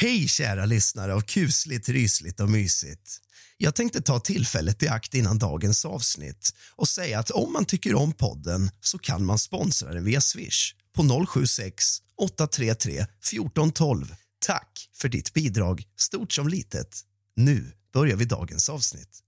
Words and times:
Hej 0.00 0.28
kära 0.28 0.66
lyssnare 0.66 1.14
av 1.14 1.20
kusligt, 1.20 1.88
rysligt 1.88 2.40
och 2.40 2.50
mysigt. 2.50 3.18
Jag 3.56 3.74
tänkte 3.74 4.02
ta 4.02 4.20
tillfället 4.20 4.82
i 4.82 4.88
akt 4.88 5.14
innan 5.14 5.38
dagens 5.38 5.84
avsnitt 5.84 6.54
och 6.76 6.88
säga 6.88 7.18
att 7.18 7.30
om 7.30 7.52
man 7.52 7.64
tycker 7.64 7.94
om 7.94 8.12
podden 8.12 8.70
så 8.80 8.98
kan 8.98 9.24
man 9.24 9.38
sponsra 9.38 9.92
den 9.92 10.04
via 10.04 10.20
Swish 10.20 10.74
på 10.96 11.26
076 11.26 11.84
833 12.16 12.92
1412. 12.92 14.14
Tack 14.46 14.88
för 14.94 15.08
ditt 15.08 15.34
bidrag, 15.34 15.82
stort 15.96 16.32
som 16.32 16.48
litet. 16.48 17.00
Nu 17.36 17.72
börjar 17.92 18.16
vi 18.16 18.24
dagens 18.24 18.68
avsnitt. 18.68 19.22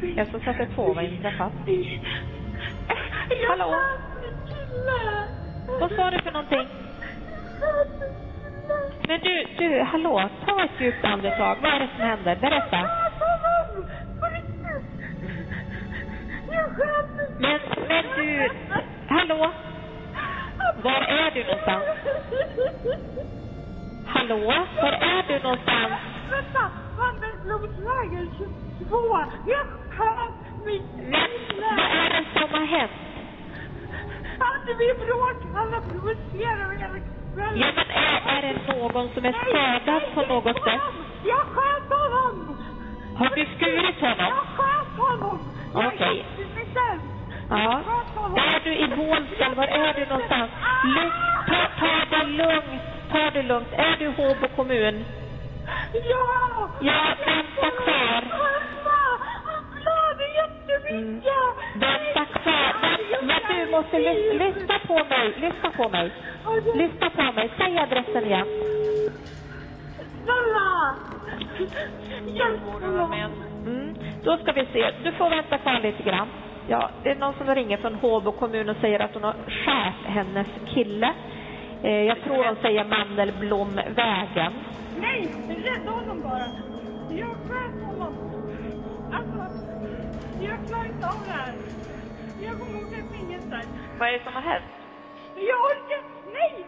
Jag 0.00 0.28
ska 0.28 0.38
sätta 0.38 0.66
på 0.66 0.92
vad 0.92 1.04
inträffat. 1.04 1.52
Hallå? 3.48 3.74
Vad 5.80 5.90
sa 5.90 6.10
du 6.10 6.18
för 6.22 6.32
någonting? 6.32 6.68
Men 9.08 9.20
du, 9.20 9.44
du, 9.58 9.82
hallå, 9.82 10.28
ta 10.46 10.64
ett 10.64 10.80
djupt 10.80 11.04
andetag. 11.04 11.56
Vad 11.62 11.72
är 11.72 11.78
det 11.78 11.88
som 11.96 12.04
händer? 12.04 12.36
Berätta. 12.36 12.90
Men, 17.38 17.60
men 17.88 18.04
du, 18.16 18.50
hallå? 19.08 19.52
Var 20.82 21.02
är 21.02 21.30
du 21.30 21.44
någonstans? 21.44 21.84
Hallå? 24.06 24.38
Var 24.82 24.92
är 24.92 25.24
du 25.28 25.42
någonstans? 25.42 25.92
Vänta! 26.30 26.70
Vandringsblodsvägen 26.98 28.30
22! 28.38 28.96
Men, 30.66 31.20
vad 31.60 31.78
är 31.78 32.10
det 32.10 32.40
som 32.40 32.50
har 32.58 32.66
hänt? 32.66 32.90
Hade 34.38 34.74
vi 34.74 34.94
bråk? 35.06 35.36
Alla 35.56 35.80
provocerar 35.80 36.70
hela 36.78 36.98
kvällen. 37.34 37.58
Ja, 37.60 37.66
men 37.76 37.90
är, 37.90 38.36
är 38.36 38.42
det 38.42 38.74
någon 38.74 39.08
som 39.14 39.24
är 39.24 39.32
skadad 39.32 40.02
på 40.14 40.22
något 40.34 40.64
sätt? 40.64 40.80
Jag 41.24 41.40
sköt 41.54 41.88
honom! 41.98 42.56
Har 43.16 43.30
du 43.36 43.46
skurit 43.56 44.00
honom? 44.00 44.32
Jag 44.34 44.46
sköt 44.56 44.98
honom! 44.98 45.38
Okej. 45.74 46.24
Jag 46.74 47.00
Ja. 47.50 47.82
Är 48.36 48.60
du 48.64 48.74
i 48.74 48.88
Bålsta 48.96 49.54
var 49.54 49.66
är 49.66 49.94
du 49.94 50.06
någonstans? 50.06 50.50
Lugn, 50.84 51.12
ta, 51.48 51.68
ta 51.78 52.16
det 52.18 52.26
lugnt. 52.26 52.82
Ta 53.12 53.30
det 53.30 53.42
lugnt. 53.42 53.68
Är 53.72 53.96
du 53.98 54.08
Håbo 54.08 54.48
kommun? 54.56 55.04
Ja! 55.92 56.68
Ja, 56.80 57.14
vänta 57.26 57.70
kvar. 57.70 58.22
Mamma! 60.90 61.22
Han 61.72 61.78
blöder 61.78 62.24
kvar. 62.42 62.74
Men 63.22 63.40
du 63.48 63.70
måste 63.70 63.98
lys 63.98 64.32
lyssna 64.32 64.78
på 64.86 64.94
mig. 64.94 65.34
Lyssna 65.40 65.70
på 65.76 65.88
mig. 65.88 66.12
Lyssna 66.74 67.10
på 67.10 67.32
mig. 67.32 67.50
Säg 67.58 67.78
adressen 67.78 68.24
igen. 68.24 68.46
Snälla! 70.24 70.94
Hjälp! 72.26 72.60
Mm. 73.66 73.94
Då 74.24 74.36
ska 74.36 74.52
vi 74.52 74.66
se. 74.72 74.90
Du 75.04 75.12
får 75.12 75.30
vänta 75.30 75.58
kvar 75.58 75.80
lite 75.82 76.02
grann. 76.02 76.28
Ja, 76.68 76.90
det 77.02 77.10
är 77.10 77.14
någon 77.14 77.34
som 77.34 77.54
ringer 77.54 77.76
från 77.76 77.94
Håbo 77.94 78.32
kommun 78.32 78.68
och 78.68 78.76
säger 78.80 79.00
att 79.00 79.14
hon 79.14 79.24
har 79.24 79.34
skärt 79.48 80.04
hennes 80.06 80.46
kille. 80.74 81.12
Eh, 81.82 82.02
jag 82.02 82.20
tror 82.22 82.44
hon 82.44 82.56
säger 82.62 82.84
Mandelblomvägen. 82.84 84.52
Nej! 85.00 85.28
Rädda 85.48 85.90
honom 85.90 86.22
bara! 86.22 86.46
Jag 87.10 87.28
sköt 87.28 87.84
honom! 87.86 88.35
Jag 90.40 90.66
klarar 90.66 90.86
inte 90.86 91.06
av 91.06 91.24
det 91.24 91.30
här. 91.30 91.54
Jag 92.42 92.60
kommer 92.60 92.86
åka 92.86 92.96
i 92.96 93.02
fängelse. 93.02 93.62
Vad 93.98 94.08
är 94.08 94.12
det 94.12 94.24
som 94.24 94.32
har 94.32 94.42
hänt? 94.42 94.72
Jag 95.36 95.58
orkar... 95.64 96.02
Nej! 96.32 96.66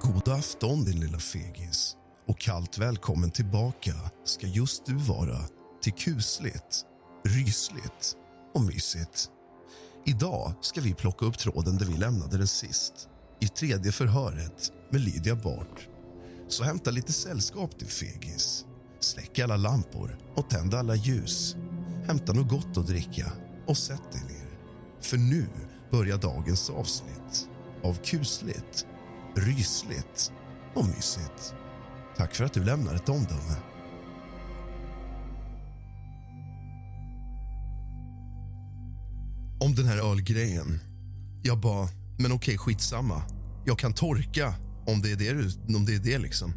God 0.00 0.28
afton, 0.28 0.84
din 0.84 1.00
lilla 1.00 1.18
fegis. 1.18 1.96
Och 2.26 2.38
kallt 2.38 2.78
välkommen 2.78 3.30
tillbaka 3.30 3.92
ska 4.24 4.46
just 4.46 4.86
du 4.86 4.94
vara 4.94 5.38
till 5.82 5.92
kusligt, 5.92 6.84
rysligt 7.24 8.16
och 8.54 8.60
mysigt. 8.60 9.28
Idag 10.04 10.52
ska 10.60 10.80
vi 10.80 10.94
plocka 10.94 11.26
upp 11.26 11.38
tråden 11.38 11.76
där 11.76 11.86
vi 11.86 11.98
lämnade 11.98 12.38
den 12.38 12.46
sist 12.46 13.08
i 13.40 13.48
tredje 13.48 13.92
förhöret 13.92 14.72
med 14.90 15.00
Lydia 15.00 15.34
Bart. 15.34 15.88
Så 16.48 16.64
hämta 16.64 16.90
lite 16.90 17.12
sällskap 17.12 17.78
till 17.78 17.88
fegis. 17.88 18.66
Släck 19.00 19.38
alla 19.38 19.56
lampor 19.56 20.18
och 20.34 20.50
tänd 20.50 20.74
alla 20.74 20.94
ljus. 20.94 21.56
Hämta 22.06 22.32
något 22.32 22.48
gott 22.48 22.76
att 22.76 22.86
dricka 22.86 23.32
och 23.66 23.76
sätt 23.76 24.12
dig 24.12 24.20
ner. 24.20 24.48
För 25.00 25.16
nu 25.16 25.46
börjar 25.90 26.18
dagens 26.18 26.70
avsnitt 26.70 27.48
av 27.82 27.94
kusligt, 28.04 28.86
rysligt 29.36 30.32
och 30.74 30.84
mysigt. 30.84 31.54
Tack 32.16 32.34
för 32.34 32.44
att 32.44 32.52
du 32.52 32.64
lämnar 32.64 32.94
ett 32.94 33.08
omdöme. 33.08 33.56
Om 39.60 39.74
den 39.74 39.86
här 39.86 40.10
ölgrejen. 40.10 40.80
Jag 41.42 41.60
bara, 41.60 41.88
men 42.18 42.32
okej, 42.32 42.58
skitsamma. 42.58 43.22
Jag 43.66 43.78
kan 43.78 43.92
torka 43.92 44.54
om 44.86 45.02
det 45.02 45.12
är 45.12 45.16
det, 45.16 45.32
du- 45.32 45.76
om 45.76 45.84
det, 45.84 45.94
är 45.94 45.98
det 45.98 46.18
liksom. 46.18 46.52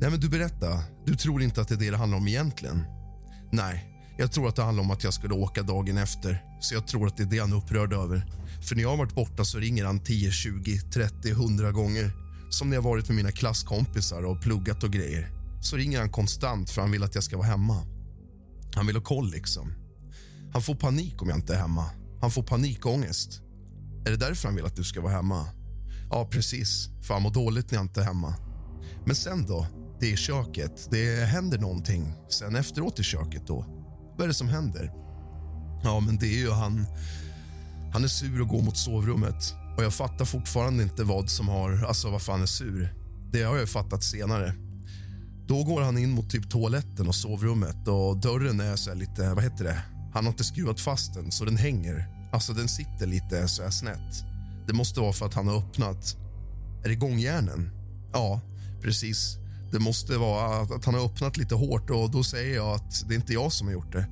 Nej, 0.00 0.10
men 0.10 0.20
du 0.20 0.28
berätta. 0.28 0.82
Du 1.06 1.14
tror 1.14 1.42
inte 1.42 1.60
att 1.60 1.68
det 1.68 1.74
är 1.74 1.78
det 1.78 1.90
det 1.90 1.96
handlar 1.96 2.18
om 2.18 2.28
egentligen? 2.28 2.84
Nej, 3.52 3.91
jag 4.16 4.32
tror 4.32 4.48
att 4.48 4.56
det 4.56 4.62
handlar 4.62 4.84
om 4.84 4.90
att 4.90 5.04
jag 5.04 5.14
skulle 5.14 5.34
åka 5.34 5.62
dagen 5.62 5.98
efter. 5.98 6.44
Så 6.60 6.74
jag 6.74 6.86
tror 6.86 7.06
att 7.06 7.16
det 7.16 7.22
är 7.22 7.26
det 7.26 7.38
han 7.38 7.52
är 7.52 7.56
upprörd 7.56 7.92
över. 7.92 8.26
För 8.62 8.76
när 8.76 8.82
jag 8.82 8.90
har 8.90 8.96
varit 8.96 9.14
borta 9.14 9.44
så 9.44 9.58
ringer 9.58 9.84
han 9.84 10.00
10, 10.00 10.30
20, 10.30 10.78
30, 10.78 11.30
100 11.30 11.72
gånger. 11.72 12.12
Som 12.50 12.68
när 12.68 12.76
jag 12.76 12.82
varit 12.82 13.08
med 13.08 13.16
mina 13.16 13.32
klasskompisar 13.32 14.22
och 14.22 14.42
pluggat 14.42 14.84
och 14.84 14.90
grejer. 14.90 15.30
Så 15.62 15.76
ringer 15.76 15.98
han 15.98 16.10
konstant 16.10 16.70
för 16.70 16.80
han 16.80 16.90
vill 16.90 17.02
att 17.02 17.14
jag 17.14 17.24
ska 17.24 17.36
vara 17.36 17.46
hemma. 17.46 17.86
Han 18.74 18.86
vill 18.86 18.96
ha 18.96 19.02
koll 19.02 19.30
liksom. 19.30 19.72
Han 20.52 20.62
får 20.62 20.74
panik 20.74 21.22
om 21.22 21.28
jag 21.28 21.38
inte 21.38 21.54
är 21.54 21.58
hemma. 21.58 21.90
Han 22.20 22.30
får 22.30 22.42
panikångest. 22.42 23.40
Är 24.06 24.10
det 24.10 24.16
därför 24.16 24.48
han 24.48 24.56
vill 24.56 24.64
att 24.64 24.76
du 24.76 24.84
ska 24.84 25.00
vara 25.00 25.12
hemma? 25.12 25.46
Ja, 26.10 26.28
precis. 26.30 26.88
För 27.02 27.14
han 27.14 27.22
mår 27.22 27.30
dåligt 27.30 27.70
när 27.70 27.78
jag 27.78 27.84
inte 27.84 28.00
är 28.00 28.04
hemma. 28.04 28.34
Men 29.06 29.16
sen 29.16 29.46
då? 29.46 29.66
Det 30.00 30.12
är 30.12 30.16
köket. 30.16 30.88
Det 30.90 31.24
händer 31.24 31.58
någonting 31.58 32.12
sen 32.28 32.56
efteråt 32.56 33.00
i 33.00 33.02
köket. 33.02 33.46
då. 33.46 33.81
Vad 34.22 34.26
är 34.26 34.28
det 34.28 34.34
som 34.34 34.48
händer? 34.48 34.92
Ja, 35.84 36.00
men 36.00 36.18
det 36.18 36.26
är 36.26 36.38
ju 36.38 36.50
han... 36.50 36.86
Han 37.92 38.04
är 38.04 38.08
sur 38.08 38.40
och 38.40 38.48
går 38.48 38.62
mot 38.62 38.76
sovrummet. 38.76 39.54
Och 39.76 39.84
Jag 39.84 39.94
fattar 39.94 40.24
fortfarande 40.24 40.82
inte 40.82 41.04
vad 41.04 41.30
som 41.30 41.48
har... 41.48 41.84
Alltså, 41.84 42.10
varför 42.10 42.32
han 42.32 42.42
är 42.42 42.46
sur. 42.46 42.94
Det 43.32 43.42
har 43.42 43.56
jag 43.56 43.68
fattat 43.68 44.02
senare. 44.02 44.54
Då 45.46 45.64
går 45.64 45.82
han 45.82 45.98
in 45.98 46.10
mot 46.10 46.30
typ 46.30 46.50
toaletten 46.50 47.08
och 47.08 47.14
sovrummet 47.14 47.88
och 47.88 48.16
dörren 48.16 48.60
är 48.60 48.76
så 48.76 48.94
lite... 48.94 49.34
Vad 49.34 49.44
heter 49.44 49.64
det? 49.64 49.82
Han 50.14 50.24
har 50.24 50.32
inte 50.32 50.44
skruvat 50.44 50.80
fast 50.80 51.14
den, 51.14 51.32
så 51.32 51.44
den 51.44 51.56
hänger. 51.56 52.06
Alltså, 52.32 52.52
den 52.52 52.68
sitter 52.68 53.06
lite 53.06 53.48
så 53.48 53.62
här 53.62 53.70
snett. 53.70 54.24
Det 54.66 54.72
måste 54.72 55.00
vara 55.00 55.12
för 55.12 55.26
att 55.26 55.34
han 55.34 55.48
har 55.48 55.58
öppnat... 55.58 56.16
Är 56.84 56.88
det 56.88 56.94
gångjärnen? 56.94 57.70
Ja, 58.12 58.40
precis. 58.82 59.41
Det 59.72 59.78
måste 59.78 60.18
vara 60.18 60.60
att 60.60 60.84
han 60.84 60.94
har 60.94 61.04
öppnat 61.04 61.36
lite 61.36 61.54
hårt 61.54 61.90
och 61.90 62.10
då 62.10 62.24
säger 62.24 62.56
jag 62.56 62.74
att 62.74 63.08
det 63.08 63.14
är 63.14 63.16
inte 63.16 63.32
jag 63.32 63.52
som 63.52 63.66
har 63.66 63.74
gjort 63.74 63.92
det. 63.92 64.06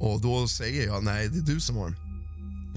Och 0.00 0.20
då 0.20 0.48
säger 0.48 0.86
jag 0.86 1.04
nej, 1.04 1.28
det 1.28 1.38
är 1.38 1.54
du 1.54 1.60
som 1.60 1.76
har 1.76 1.94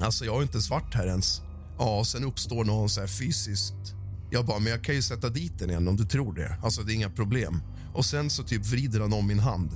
Alltså, 0.01 0.25
jag 0.25 0.33
har 0.33 0.41
inte 0.41 0.61
svart 0.61 0.95
här 0.95 1.07
ens. 1.07 1.41
Ja, 1.79 2.03
sen 2.05 2.23
uppstår 2.23 2.65
någon 2.65 2.89
så 2.89 2.99
här 2.99 3.07
fysiskt. 3.07 3.95
Jag 4.31 4.45
bara, 4.45 4.59
men 4.59 4.71
jag 4.71 4.83
kan 4.83 4.95
ju 4.95 5.01
sätta 5.01 5.29
dit 5.29 5.59
den 5.59 5.69
igen 5.69 5.87
om 5.87 5.95
du 5.95 6.05
tror 6.05 6.33
det. 6.33 6.57
Alltså, 6.63 6.81
det 6.81 6.93
är 6.93 6.95
inga 6.95 7.09
problem. 7.09 7.61
Och 7.93 8.05
sen 8.05 8.29
så 8.29 8.43
typ 8.43 8.65
vrider 8.65 8.99
han 8.99 9.13
om 9.13 9.27
min 9.27 9.39
hand. 9.39 9.69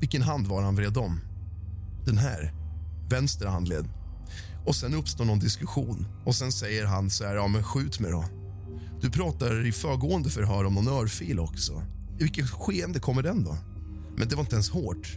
Vilken 0.00 0.22
hand 0.22 0.46
var 0.46 0.62
han 0.62 0.76
vred 0.76 0.96
om? 0.96 1.20
Den 2.04 2.18
här. 2.18 2.54
Vänster 3.10 3.46
handled. 3.46 3.88
Och 4.66 4.76
sen 4.76 4.94
uppstår 4.94 5.24
någon 5.24 5.38
diskussion 5.38 6.06
och 6.24 6.34
sen 6.34 6.52
säger 6.52 6.86
han 6.86 7.10
så 7.10 7.24
här, 7.24 7.34
ja 7.34 7.48
men 7.48 7.64
skjut 7.64 8.00
mig 8.00 8.10
då. 8.10 8.24
Du 9.06 9.12
pratar 9.12 9.66
i 9.66 9.72
föregående 9.72 10.30
förhör 10.30 10.64
om 10.64 10.74
någon 10.74 10.88
örfil 10.88 11.40
också. 11.40 11.82
I 12.18 12.22
vilket 12.22 12.50
skeende 12.50 12.98
kommer 12.98 13.22
den 13.22 13.44
då? 13.44 13.56
Men 14.16 14.28
det 14.28 14.34
var 14.34 14.42
inte 14.42 14.54
ens 14.54 14.70
hårt. 14.70 15.16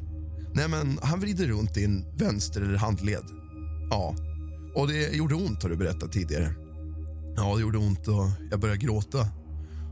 Nej, 0.53 0.67
men 0.67 0.99
han 1.03 1.19
vrider 1.19 1.47
runt 1.47 1.73
din 1.73 2.05
vänster 2.17 2.61
eller 2.61 2.77
handled. 2.77 3.23
Ja, 3.89 4.15
och 4.75 4.87
det 4.87 5.15
gjorde 5.15 5.35
ont 5.35 5.63
har 5.63 5.69
du 5.69 5.75
berättat 5.75 6.11
tidigare. 6.11 6.53
Ja, 7.35 7.55
det 7.55 7.61
gjorde 7.61 7.77
ont 7.77 8.07
och 8.07 8.29
jag 8.51 8.59
började 8.59 8.79
gråta. 8.79 9.27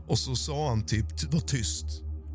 Och 0.06 0.18
så 0.18 0.36
sa 0.36 0.68
han 0.68 0.86
typ, 0.86 1.32
var 1.32 1.40
tyst. 1.40 1.86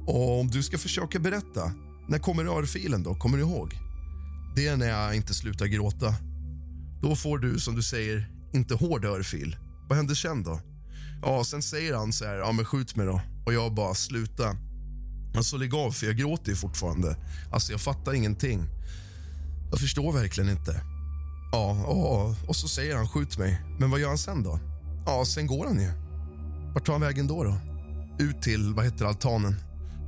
Och 0.07 0.39
om 0.39 0.47
du 0.47 0.63
ska 0.63 0.77
försöka 0.77 1.19
berätta, 1.19 1.71
när 2.07 2.19
kommer 2.19 2.45
örfilen 2.45 3.03
då? 3.03 3.15
Kommer 3.15 3.37
du 3.37 3.43
ihåg? 3.43 3.73
Det 4.55 4.67
är 4.67 4.77
när 4.77 4.89
jag 4.89 5.15
inte 5.15 5.33
slutar 5.33 5.65
gråta. 5.65 6.15
Då 7.01 7.15
får 7.15 7.37
du, 7.37 7.59
som 7.59 7.75
du 7.75 7.81
säger, 7.83 8.31
inte 8.53 8.75
hård 8.75 9.05
örfil. 9.05 9.55
Vad 9.89 9.97
händer 9.97 10.15
sen 10.15 10.43
då? 10.43 10.59
Ja, 11.25 11.43
sen 11.43 11.61
säger 11.61 11.95
han 11.95 12.13
så 12.13 12.25
här, 12.25 12.35
ja 12.35 12.51
men 12.51 12.65
skjut 12.65 12.95
mig 12.95 13.05
då. 13.05 13.21
Och 13.45 13.53
jag 13.53 13.73
bara, 13.73 13.93
sluta. 13.93 14.55
Alltså 15.35 15.57
lägg 15.57 15.75
av, 15.75 15.91
för 15.91 16.05
jag 16.05 16.17
gråter 16.17 16.55
fortfarande. 16.55 17.15
Alltså 17.51 17.71
jag 17.71 17.81
fattar 17.81 18.13
ingenting. 18.13 18.65
Jag 19.71 19.79
förstår 19.79 20.13
verkligen 20.13 20.49
inte. 20.49 20.81
Ja, 21.51 21.85
och, 21.85 22.49
och 22.49 22.55
så 22.55 22.67
säger 22.67 22.95
han 22.95 23.07
skjut 23.07 23.37
mig. 23.37 23.61
Men 23.79 23.91
vad 23.91 23.99
gör 23.99 24.07
han 24.07 24.17
sen 24.17 24.43
då? 24.43 24.59
Ja, 25.05 25.25
sen 25.25 25.47
går 25.47 25.65
han 25.65 25.81
ju. 25.81 25.89
Vart 26.73 26.85
tar 26.85 26.93
han 26.93 27.01
vägen 27.01 27.27
då? 27.27 27.43
då? 27.43 27.55
Ut 28.19 28.41
till, 28.41 28.73
vad 28.73 28.85
heter 28.85 29.05
altanen. 29.05 29.55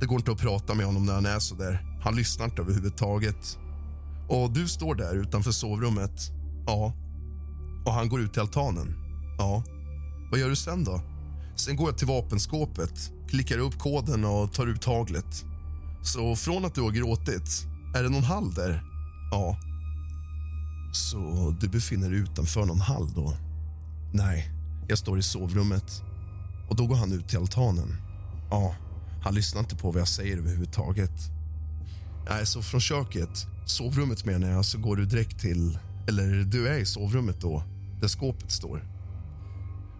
Det 0.00 0.06
går 0.06 0.18
inte 0.18 0.32
att 0.32 0.38
prata 0.38 0.74
med 0.74 0.86
honom 0.86 1.06
när 1.06 1.14
han 1.14 1.26
är 1.26 1.38
så 1.38 1.54
där. 1.54 1.98
Han 2.02 2.16
lyssnar 2.16 2.44
inte 2.44 2.62
överhuvudtaget. 2.62 3.58
Och 4.28 4.50
du 4.50 4.68
står 4.68 4.94
där 4.94 5.14
utanför 5.14 5.52
sovrummet. 5.52 6.30
Ja. 6.66 6.92
Och 7.86 7.92
han 7.92 8.08
går 8.08 8.20
ut 8.20 8.32
till 8.32 8.42
altanen. 8.42 8.94
Ja. 9.38 9.64
Vad 10.30 10.40
gör 10.40 10.48
du 10.48 10.56
sen 10.56 10.84
då? 10.84 11.00
Sen 11.56 11.76
går 11.76 11.88
jag 11.88 11.98
till 11.98 12.06
vapenskåpet, 12.06 13.12
klickar 13.28 13.58
upp 13.58 13.78
koden 13.78 14.24
och 14.24 14.52
tar 14.52 14.66
ut 14.66 14.84
haglet. 14.84 15.44
Så 16.02 16.36
från 16.36 16.64
att 16.64 16.74
du 16.74 16.80
har 16.80 16.90
gråtit, 16.90 17.66
är 17.94 18.02
det 18.02 18.08
någon 18.08 18.24
hall 18.24 18.54
där? 18.54 18.82
Ja. 19.30 19.58
Så 20.92 21.54
du 21.60 21.68
befinner 21.68 22.10
dig 22.10 22.18
utanför 22.18 22.64
någon 22.64 22.80
hall 22.80 23.12
då? 23.14 23.36
Nej, 24.12 24.50
jag 24.88 24.98
står 24.98 25.18
i 25.18 25.22
sovrummet. 25.22 26.02
Och 26.68 26.76
Då 26.76 26.86
går 26.86 26.96
han 26.96 27.12
ut 27.12 27.28
till 27.28 27.38
altanen. 27.38 27.96
Ja, 28.50 28.74
han 29.22 29.34
lyssnar 29.34 29.60
inte 29.60 29.76
på 29.76 29.90
vad 29.90 30.00
jag 30.00 30.08
säger 30.08 30.36
överhuvudtaget. 30.36 31.12
Nej, 32.30 32.46
så 32.46 32.62
från 32.62 32.80
köket, 32.80 33.46
sovrummet 33.66 34.24
menar 34.24 34.48
jag, 34.48 34.64
så 34.64 34.78
går 34.78 34.96
du 34.96 35.04
direkt 35.06 35.40
till... 35.40 35.78
Eller 36.08 36.44
du 36.44 36.68
är 36.68 36.78
i 36.78 36.86
sovrummet 36.86 37.40
då, 37.40 37.62
där 38.00 38.08
skåpet 38.08 38.50
står. 38.50 38.95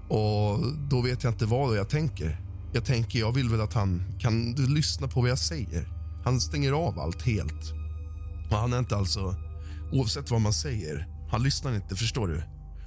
Och 0.09 0.73
Då 0.91 1.01
vet 1.01 1.25
jag 1.25 1.33
inte 1.33 1.47
vad 1.47 1.77
jag 1.77 1.89
tänker. 1.89 2.41
Jag 2.73 2.85
tänker, 2.85 3.19
jag 3.19 3.33
vill 3.33 3.49
väl 3.49 3.61
att 3.61 3.75
han... 3.75 4.03
Kan 4.19 4.53
du 4.53 4.67
lyssna 4.67 5.09
på 5.09 5.21
vad 5.21 5.31
jag 5.31 5.39
säger? 5.39 5.89
Han 6.25 6.41
stänger 6.41 6.73
av 6.73 6.99
allt 6.99 7.23
helt. 7.23 7.73
Och 8.51 8.57
han 8.57 8.73
är 8.73 8.79
inte 8.79 8.97
alltså... 8.97 9.35
Oavsett 9.93 10.31
vad 10.31 10.41
man 10.41 10.53
säger, 10.53 11.09
han 11.31 11.43
lyssnar 11.43 11.75
inte, 11.75 11.97
förstår 11.97 12.29
du? 12.29 12.43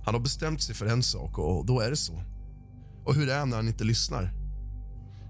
Han 0.06 0.14
har 0.14 0.22
bestämt 0.22 0.62
sig 0.62 0.76
för 0.76 0.86
en 0.86 1.04
sak 1.04 1.38
och 1.38 1.66
då 1.66 1.80
är 1.80 1.90
det 1.90 1.96
så. 1.96 2.24
Och 3.06 3.16
hur 3.16 3.30
är 3.30 3.40
han 3.40 3.50
när 3.50 3.56
han 3.56 3.68
inte 3.68 3.84
lyssnar? 3.84 4.34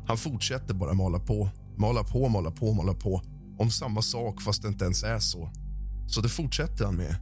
Han 0.07 0.17
fortsätter 0.17 0.73
bara 0.73 0.93
mala 0.93 1.19
på, 1.19 1.49
mala 1.77 2.03
på, 2.03 2.29
mala 2.29 2.51
på, 2.51 2.73
mala 2.73 2.93
på 2.93 3.21
om 3.59 3.71
samma 3.71 4.01
sak 4.01 4.41
fast 4.41 4.61
det 4.61 4.67
inte 4.67 4.85
ens 4.85 5.03
är 5.03 5.19
så. 5.19 5.51
Så 6.07 6.21
det 6.21 6.29
fortsätter 6.29 6.85
han 6.85 6.95
med. 6.95 7.15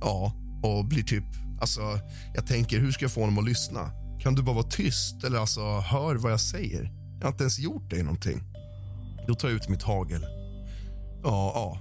Ja, 0.00 0.32
och 0.62 0.84
blir 0.84 1.02
typ... 1.02 1.24
Alltså, 1.60 1.80
jag 2.34 2.46
tänker, 2.46 2.80
hur 2.80 2.92
ska 2.92 3.04
jag 3.04 3.12
få 3.12 3.20
honom 3.20 3.38
att 3.38 3.44
lyssna? 3.44 3.90
Kan 4.20 4.34
du 4.34 4.42
bara 4.42 4.54
vara 4.54 4.66
tyst 4.66 5.24
eller 5.24 5.38
alltså 5.38 5.60
hör 5.80 6.14
vad 6.14 6.32
jag 6.32 6.40
säger? 6.40 6.92
Jag 7.18 7.26
har 7.26 7.32
inte 7.32 7.42
ens 7.42 7.58
gjort 7.58 7.90
dig 7.90 8.02
någonting. 8.02 8.42
Då 9.26 9.34
tar 9.34 9.48
jag 9.48 9.56
ut 9.56 9.68
mitt 9.68 9.82
hagel. 9.82 10.26
Ja, 11.22 11.52
ja. 11.54 11.78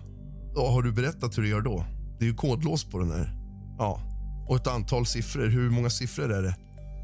ja. 0.56 0.72
Har 0.72 0.82
du 0.82 0.92
berättat 0.92 1.38
hur 1.38 1.44
du 1.44 1.50
gör 1.50 1.62
då? 1.62 1.86
Det 2.20 2.26
är 2.26 2.30
ju 2.30 2.36
kodlås 2.36 2.84
på 2.84 3.00
den 3.00 3.12
här. 3.12 3.34
Ja. 3.78 4.02
Och 4.48 4.56
ett 4.56 4.68
antal 4.68 5.06
siffror. 5.06 5.48
Hur 5.48 5.70
många 5.70 5.90
siffror 5.90 6.32
är 6.32 6.42
det? 6.42 6.56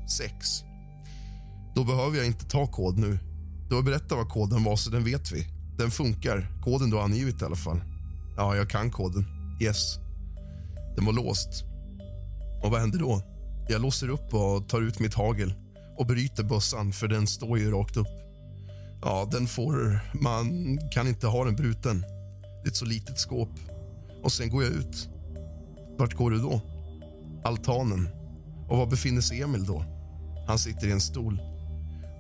Sex. 0.10 0.64
Då 1.76 1.84
behöver 1.84 2.18
jag 2.18 2.26
inte 2.26 2.46
ta 2.46 2.68
kod 2.68 2.98
nu. 2.98 3.20
Du 3.70 3.76
har 3.76 3.82
berättat 3.82 4.18
vad 4.18 4.30
koden 4.30 4.64
var, 4.64 4.76
så 4.76 4.90
den 4.90 5.04
vet 5.04 5.32
vi. 5.32 5.48
Den 5.78 5.92
funkar. 5.92 6.48
Koden 6.64 6.90
du 6.90 6.96
har 6.96 7.04
angivit 7.04 7.42
i 7.42 7.46
alla 7.46 7.56
fall. 7.56 7.82
Ja, 8.38 8.56
jag 8.56 8.70
kan 8.70 8.92
koden. 8.92 9.26
Yes. 9.62 9.96
Den 10.96 11.06
var 11.06 11.14
låst. 11.14 11.64
Och 12.64 12.72
vad 12.72 12.80
händer 12.80 13.00
då? 13.00 13.22
Jag 13.72 13.82
låser 13.82 14.10
upp 14.10 14.34
och 14.34 14.70
tar 14.70 14.82
ut 14.82 15.00
mitt 15.00 15.14
hagel 15.14 15.54
och 15.98 16.06
bryter 16.06 16.44
bössan, 16.44 16.92
för 16.92 17.08
den 17.08 17.28
står 17.28 17.60
ju 17.60 17.72
rakt 17.72 17.98
upp. 17.98 18.08
Ja, 19.02 19.28
den 19.32 19.48
får... 19.48 20.00
Man 20.22 20.78
kan 20.92 21.08
inte 21.08 21.28
ha 21.28 21.46
den 21.46 21.56
bruten. 21.56 22.02
Det 22.64 22.68
är 22.68 22.68
ett 22.68 22.76
så 22.76 22.86
litet 22.86 23.20
skåp. 23.20 23.50
Och 24.24 24.32
sen 24.32 24.50
går 24.50 24.64
jag 24.64 24.72
ut. 24.72 25.10
Vart 25.98 26.14
går 26.14 26.32
du 26.32 26.38
då? 26.38 26.62
Altanen. 27.44 28.10
Och 28.68 28.78
var 28.78 28.86
befinner 28.86 29.22
sig 29.22 29.42
Emil 29.42 29.66
då? 29.66 29.86
Han 30.48 30.60
sitter 30.60 30.88
i 30.88 30.92
en 30.92 31.02
stol. 31.02 31.42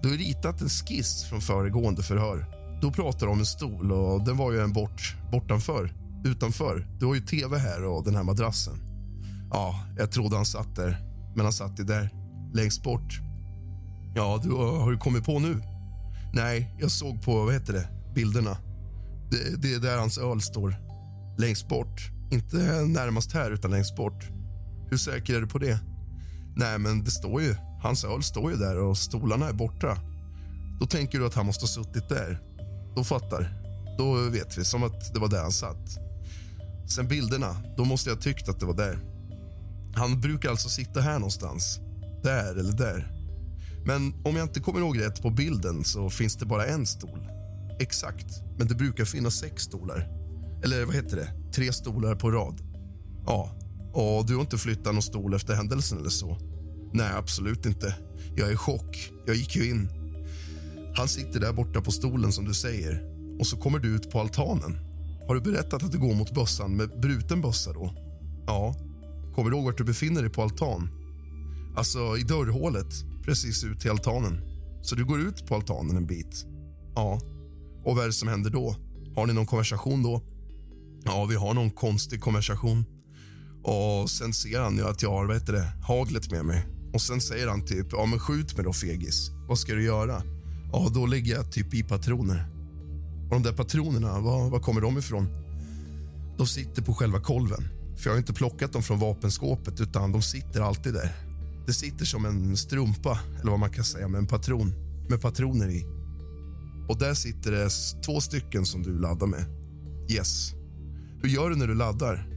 Du 0.02 0.10
har 0.10 0.18
ritat 0.18 0.62
en 0.62 0.70
skiss 0.70 1.24
från 1.24 1.42
föregående 1.42 2.04
förhör. 2.04 2.46
Då 2.82 2.92
pratar 2.92 3.26
du 3.26 3.32
om 3.32 3.40
en 3.40 3.46
stol 3.46 3.92
och 3.92 4.24
den 4.24 4.38
var 4.38 4.52
ju 4.52 4.60
en 4.60 4.74
bort, 4.74 5.16
bortanför, 5.32 5.94
utanför. 6.26 6.88
Du 7.00 7.06
har 7.06 7.16
ju 7.16 7.22
tv 7.22 7.58
här 7.58 7.86
och 7.86 8.04
den 8.04 8.16
här 8.16 8.24
madrassen. 8.24 8.74
Ja, 9.52 9.86
jag 9.98 10.12
trodde 10.12 10.36
han 10.36 10.46
satt 10.46 10.76
där, 10.76 11.09
men 11.40 11.46
han 11.46 11.54
satt 11.54 11.80
ju 11.80 11.84
där, 11.84 12.10
längst 12.54 12.84
bort. 12.84 13.20
Ja, 14.16 14.40
du 14.44 14.52
har 14.52 14.92
du 14.92 14.98
kommit 14.98 15.26
på 15.26 15.40
nu? 15.40 15.62
Nej, 16.34 16.76
jag 16.80 16.92
såg 16.92 17.22
på, 17.22 17.46
vad 17.46 17.54
heter 17.54 17.74
det, 17.74 17.90
bilderna. 18.16 18.58
Det, 19.32 19.62
det 19.62 19.74
är 19.74 19.80
där 19.80 19.98
hans 19.98 20.18
öl 20.18 20.42
står. 20.42 20.76
Längst 21.38 21.68
bort. 21.68 22.10
Inte 22.32 22.58
närmast 22.86 23.34
här, 23.34 23.52
utan 23.52 23.72
längst 23.72 23.96
bort. 23.96 24.30
Hur 24.90 24.98
säker 24.98 25.36
är 25.36 25.42
du 25.42 25.48
på 25.48 25.58
det? 25.58 25.80
Nej, 26.56 26.80
men 26.80 27.04
det 27.04 27.12
står 27.12 27.42
ju. 27.42 27.56
Hans 27.82 28.04
öl 28.04 28.24
står 28.24 28.52
ju 28.52 28.58
där 28.58 28.78
och 28.78 28.98
stolarna 28.98 29.50
är 29.50 29.54
borta. 29.54 29.98
Då 30.80 30.86
tänker 30.86 31.20
du 31.20 31.26
att 31.26 31.36
han 31.36 31.46
måste 31.46 31.64
ha 31.64 31.68
suttit 31.68 32.10
där. 32.10 32.40
Då 32.96 33.04
fattar. 33.04 33.54
Då 33.98 34.30
vet 34.30 34.58
vi, 34.58 34.66
som 34.66 34.84
att 34.84 35.14
det 35.14 35.20
var 35.20 35.28
där 35.28 35.42
han 35.42 35.52
satt. 35.52 35.90
Sen 36.96 37.08
bilderna, 37.08 37.56
då 37.78 37.86
måste 37.86 38.10
jag 38.10 38.16
ha 38.16 38.22
tyckt 38.22 38.50
att 38.50 38.60
det 38.60 38.66
var 38.66 38.78
där. 38.78 39.09
Han 39.96 40.22
brukar 40.22 40.50
alltså 40.50 40.70
sitta 40.70 41.02
här 41.02 41.20
någonstans. 41.20 41.80
Där 42.24 42.56
eller 42.56 42.74
där. 42.74 43.12
Men 43.86 44.14
om 44.24 44.36
jag 44.36 44.46
inte 44.46 44.60
kommer 44.60 44.80
ihåg 44.80 45.00
rätt 45.00 45.22
på 45.22 45.30
bilden 45.30 45.84
så 45.84 46.10
finns 46.10 46.36
det 46.36 46.46
bara 46.46 46.66
en 46.66 46.86
stol. 46.86 47.28
Exakt, 47.80 48.26
men 48.58 48.68
det 48.68 48.76
brukar 48.76 49.06
finnas 49.06 49.36
sex 49.36 49.64
stolar. 49.64 50.08
Eller 50.64 50.86
vad 50.86 50.96
heter 50.96 51.18
det? 51.18 51.52
Tre 51.56 51.74
stolar 51.74 52.16
på 52.16 52.32
rad. 52.32 52.62
Ja, 53.26 53.52
och 53.94 54.26
du 54.26 54.36
har 54.36 54.42
inte 54.42 54.58
flyttat 54.58 54.94
någon 54.94 55.02
stol 55.02 55.34
efter 55.34 55.54
händelsen 55.54 55.98
eller 55.98 56.10
så? 56.10 56.38
Nej, 56.94 57.12
absolut 57.18 57.66
inte. 57.66 57.96
Jag 58.36 58.50
är 58.50 58.54
i 58.54 58.56
chock. 58.56 59.12
Jag 59.26 59.36
gick 59.36 59.56
ju 59.56 59.70
in. 59.70 59.90
Han 60.96 61.08
sitter 61.08 61.40
där 61.40 61.54
borta 61.54 61.82
på 61.82 61.92
stolen 61.92 62.32
som 62.32 62.46
du 62.46 62.54
säger 62.54 63.04
och 63.40 63.48
så 63.48 63.58
kommer 63.58 63.80
du 63.80 63.96
ut 63.96 64.12
på 64.12 64.20
altanen. 64.20 64.78
Har 65.28 65.36
du 65.36 65.42
berättat 65.42 65.84
att 65.84 65.92
du 65.92 66.00
går 66.00 66.16
mot 66.16 66.34
bössan 66.34 66.76
med 66.76 67.00
bruten 67.02 67.42
bössa 67.42 67.74
då? 67.74 67.94
Ja. 68.48 68.76
Kommer 69.36 69.50
du 69.50 69.56
ihåg 69.56 69.66
vart 69.66 69.78
du 69.78 69.84
befinner 69.84 70.22
dig 70.22 70.32
på 70.32 70.44
altan? 70.44 70.90
Alltså 71.76 72.18
i 72.18 72.24
dörrhålet, 72.24 72.94
precis 73.26 73.64
ut 73.64 73.80
till 73.80 73.92
altanen. 73.92 74.42
Så 74.82 74.96
du 74.96 75.06
går 75.06 75.20
ut 75.20 75.48
på 75.48 75.56
altanen 75.56 75.98
en 75.98 76.08
bit? 76.08 76.46
Ja. 76.96 77.20
Och 77.86 77.96
vad 77.96 78.04
är 78.04 78.08
det 78.08 78.14
som 78.14 78.28
händer 78.28 78.50
då? 78.50 78.76
Har 79.16 79.28
ni 79.28 79.34
någon 79.34 79.46
konversation 79.46 80.04
då? 80.04 80.22
Ja, 81.06 81.26
vi 81.26 81.36
har 81.36 81.54
någon 81.54 81.72
konstig 81.72 82.22
konversation. 82.22 82.86
Och 83.64 84.10
sen 84.10 84.34
ser 84.34 84.60
han 84.60 84.76
ju 84.76 84.88
att 84.88 85.02
jag 85.02 85.12
har 85.12 85.26
vad 85.26 85.36
heter 85.36 85.54
det, 85.54 85.72
haglet 85.88 86.32
med 86.32 86.46
mig. 86.46 86.68
Och 86.94 87.02
sen 87.02 87.22
säger 87.22 87.48
han 87.48 87.66
typ, 87.66 87.88
ja 87.92 88.06
men 88.06 88.20
skjut 88.20 88.58
mig 88.58 88.66
då 88.66 88.74
fegis. 88.74 89.32
Vad 89.48 89.60
ska 89.60 89.74
du 89.74 89.84
göra? 89.84 90.24
Ja, 90.72 90.92
då 90.94 91.06
lägger 91.06 91.34
jag 91.34 91.52
typ 91.52 91.74
i 91.74 91.84
patroner. 91.84 92.46
Och 93.24 93.36
de 93.36 93.44
där 93.44 93.54
patronerna, 93.54 94.20
var, 94.20 94.50
var 94.50 94.60
kommer 94.60 94.82
de 94.82 94.98
ifrån? 94.98 95.28
De 96.38 96.48
sitter 96.48 96.82
på 96.82 96.94
själva 96.94 97.20
kolven. 97.20 97.68
För 98.00 98.10
jag 98.10 98.14
har 98.14 98.18
inte 98.18 98.34
plockat 98.34 98.74
dem 98.74 98.84
från 98.84 99.00
vapenskåpet 99.00 99.82
utan 99.82 100.12
de 100.12 100.22
sitter 100.22 100.62
alltid 100.62 100.94
där. 100.94 101.16
Det 101.66 101.74
sitter 101.74 102.06
som 102.06 102.26
en 102.26 102.58
strumpa, 102.58 103.20
eller 103.40 103.52
vad 103.52 103.60
man 103.60 103.70
kan 103.70 103.84
säga, 103.84 104.08
med 104.08 104.20
en 104.20 104.28
patron 104.28 104.74
med 105.10 105.22
patroner 105.22 105.70
i. 105.70 105.86
Och 106.90 106.98
där 106.98 107.14
sitter 107.14 107.52
det 107.52 107.70
två 108.06 108.22
stycken 108.22 108.66
som 108.66 108.84
du 108.84 109.00
laddar 109.00 109.28
med. 109.28 109.46
Yes. 110.10 110.52
Hur 111.22 111.30
gör 111.30 111.50
du 111.50 111.56
när 111.56 111.68
du 111.68 111.76
laddar? 111.76 112.28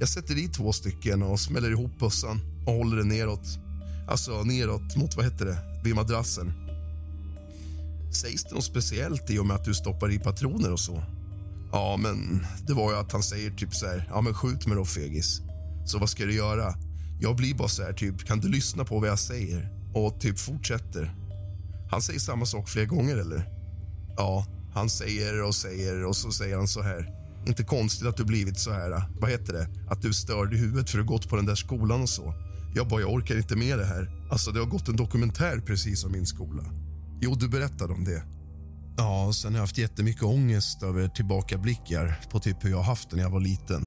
Jag 0.00 0.08
sätter 0.08 0.38
i 0.38 0.48
två 0.48 0.72
stycken 0.72 1.22
och 1.22 1.40
smäller 1.40 1.70
ihop 1.70 1.98
bössan 1.98 2.40
och 2.66 2.72
håller 2.72 2.96
den 2.96 3.08
neråt. 3.08 3.58
Alltså 4.08 4.42
neråt 4.42 4.96
mot, 4.96 5.16
vad 5.16 5.24
heter 5.24 5.44
det, 5.44 5.58
vid 5.84 5.94
madrassen. 5.94 6.52
Sägs 8.12 8.44
det 8.44 8.54
något 8.54 8.64
speciellt 8.64 9.30
i 9.30 9.38
och 9.38 9.46
med 9.46 9.56
att 9.56 9.64
du 9.64 9.74
stoppar 9.74 10.12
i 10.12 10.18
patroner 10.18 10.72
och 10.72 10.80
så? 10.80 11.02
Ja, 11.72 11.96
men 11.96 12.46
det 12.66 12.72
var 12.72 12.92
ju 12.92 12.98
att 12.98 13.12
han 13.12 13.22
säger 13.22 13.50
typ 13.50 13.74
så 13.74 13.86
här, 13.86 14.08
ja 14.10 14.20
men 14.20 14.34
skjut 14.34 14.66
mig 14.66 14.76
då 14.76 14.84
fegis. 14.84 15.40
Så 15.86 15.98
vad 15.98 16.08
ska 16.08 16.24
du 16.24 16.34
göra? 16.34 16.74
Jag 17.20 17.36
blir 17.36 17.54
bara 17.54 17.68
så 17.68 17.82
här 17.82 17.92
typ, 17.92 18.26
kan 18.26 18.40
du 18.40 18.48
lyssna 18.48 18.84
på 18.84 18.98
vad 19.00 19.08
jag 19.08 19.18
säger? 19.18 19.70
Och 19.94 20.20
typ 20.20 20.38
fortsätter. 20.38 21.14
Han 21.90 22.02
säger 22.02 22.20
samma 22.20 22.46
sak 22.46 22.68
flera 22.68 22.86
gånger 22.86 23.16
eller? 23.16 23.48
Ja, 24.16 24.46
han 24.74 24.90
säger 24.90 25.42
och 25.42 25.54
säger 25.54 26.04
och 26.04 26.16
så 26.16 26.32
säger 26.32 26.56
han 26.56 26.68
så 26.68 26.82
här. 26.82 27.08
Inte 27.46 27.62
konstigt 27.62 28.08
att 28.08 28.16
du 28.16 28.24
blivit 28.24 28.58
så 28.58 28.72
här, 28.72 29.02
vad 29.20 29.30
heter 29.30 29.52
det, 29.52 29.68
att 29.88 30.02
du 30.02 30.08
är 30.08 30.12
störd 30.12 30.54
i 30.54 30.56
huvudet 30.56 30.90
för 30.90 30.98
att 30.98 31.06
du 31.06 31.08
gått 31.08 31.28
på 31.28 31.36
den 31.36 31.46
där 31.46 31.54
skolan 31.54 32.02
och 32.02 32.08
så. 32.08 32.34
Jag 32.74 32.88
bara, 32.88 33.00
jag 33.00 33.12
orkar 33.12 33.36
inte 33.36 33.56
med 33.56 33.78
det 33.78 33.84
här. 33.84 34.28
Alltså 34.30 34.50
det 34.50 34.58
har 34.58 34.66
gått 34.66 34.88
en 34.88 34.96
dokumentär 34.96 35.62
precis 35.66 36.04
om 36.04 36.12
min 36.12 36.26
skola. 36.26 36.64
Jo, 37.20 37.34
du 37.34 37.48
berättade 37.48 37.92
om 37.92 38.04
det. 38.04 38.22
Ja, 38.96 39.32
sen 39.32 39.52
har 39.52 39.58
jag 39.58 39.62
haft 39.62 39.78
jättemycket 39.78 40.22
ångest 40.22 40.82
över 40.82 41.08
tillbakablickar 41.08 42.20
på 42.30 42.38
typ 42.38 42.64
hur 42.64 42.70
jag 42.70 42.82
haft 42.82 43.10
det 43.10 43.16
när 43.16 43.22
jag 43.22 43.30
var 43.30 43.40
liten. 43.40 43.82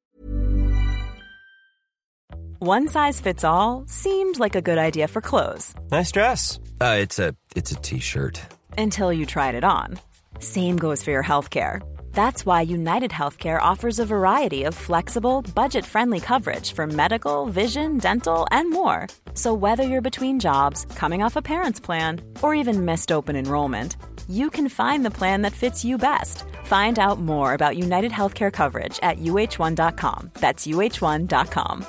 One 2.59 2.87
size 2.87 3.23
fits 3.23 3.43
all 3.43 3.85
seemed 3.87 4.39
like 4.39 4.55
a 4.55 4.61
good 4.61 4.77
idea 4.77 5.07
for 5.07 5.21
clothes 5.21 5.75
Nice 5.91 6.11
dress. 6.11 6.59
Uh, 6.81 6.99
it's 7.05 7.19
a 7.29 7.33
it's 7.55 7.71
a 7.71 7.79
t-shirt. 7.81 8.39
until 8.77 9.13
you 9.13 9.25
tried 9.25 9.55
it 9.55 9.63
on. 9.63 9.99
Same 10.39 10.77
goes 10.77 11.03
for 11.03 11.11
your 11.11 11.23
healthcare. 11.23 11.79
That's 12.13 12.45
why 12.45 12.61
United 12.61 13.11
Healthcare 13.11 13.61
offers 13.61 13.99
a 13.99 14.05
variety 14.05 14.63
of 14.67 14.73
flexible, 14.75 15.41
budget 15.55 15.85
friendly 15.85 16.19
coverage 16.19 16.73
for 16.73 16.87
medical, 16.87 17.45
vision, 17.47 17.97
dental, 17.99 18.47
and 18.51 18.71
more. 18.71 19.07
So, 19.33 19.53
whether 19.53 19.83
you're 19.83 20.01
between 20.01 20.39
jobs, 20.39 20.85
coming 20.95 21.23
off 21.23 21.35
a 21.35 21.41
parent's 21.41 21.79
plan, 21.79 22.21
or 22.41 22.55
even 22.55 22.85
missed 22.85 23.11
open 23.11 23.35
enrollment, 23.35 23.97
you 24.29 24.49
can 24.49 24.69
find 24.69 25.05
the 25.05 25.17
plan 25.19 25.41
that 25.41 25.53
fits 25.53 25.83
you 25.85 25.97
best. 25.97 26.43
Find 26.63 26.97
out 26.97 27.19
more 27.19 27.53
about 27.53 27.77
United 27.77 28.11
Healthcare 28.11 28.51
coverage 28.51 28.99
at 29.03 29.19
uh1.com. 29.19 30.31
That's 30.39 30.65
uh1.com. 30.65 31.85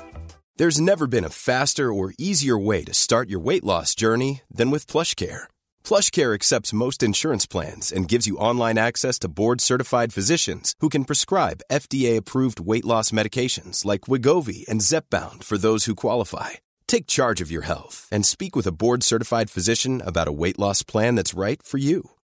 There's 0.57 0.81
never 0.81 1.05
been 1.05 1.23
a 1.23 1.29
faster 1.29 1.93
or 1.93 2.15
easier 2.17 2.57
way 2.57 2.83
to 2.85 2.91
start 2.91 3.29
your 3.29 3.39
weight 3.39 3.63
loss 3.63 3.93
journey 3.93 4.41
than 4.49 4.71
with 4.71 4.87
PlushCare. 4.87 5.45
PlushCare 5.83 6.33
accepts 6.33 6.73
most 6.73 7.03
insurance 7.03 7.45
plans 7.45 7.91
and 7.91 8.07
gives 8.07 8.25
you 8.25 8.39
online 8.39 8.79
access 8.79 9.19
to 9.19 9.27
board-certified 9.27 10.13
physicians 10.13 10.73
who 10.79 10.89
can 10.89 11.05
prescribe 11.05 11.61
FDA-approved 11.71 12.59
weight 12.59 12.85
loss 12.85 13.11
medications 13.11 13.85
like 13.85 14.09
Wigovi 14.09 14.67
and 14.67 14.81
Zepbound 14.81 15.43
for 15.43 15.59
those 15.59 15.85
who 15.85 15.93
qualify. 15.93 16.57
Take 16.87 17.05
charge 17.05 17.39
of 17.39 17.51
your 17.51 17.67
health 17.67 18.07
and 18.11 18.25
speak 18.25 18.55
with 18.55 18.65
a 18.65 18.73
board-certified 18.73 19.51
physician 19.51 20.01
about 20.03 20.27
a 20.27 20.37
weight 20.41 20.57
loss 20.57 20.81
plan 20.81 21.13
that's 21.13 21.37
right 21.37 21.61
for 21.61 21.77
you. 21.77 22.01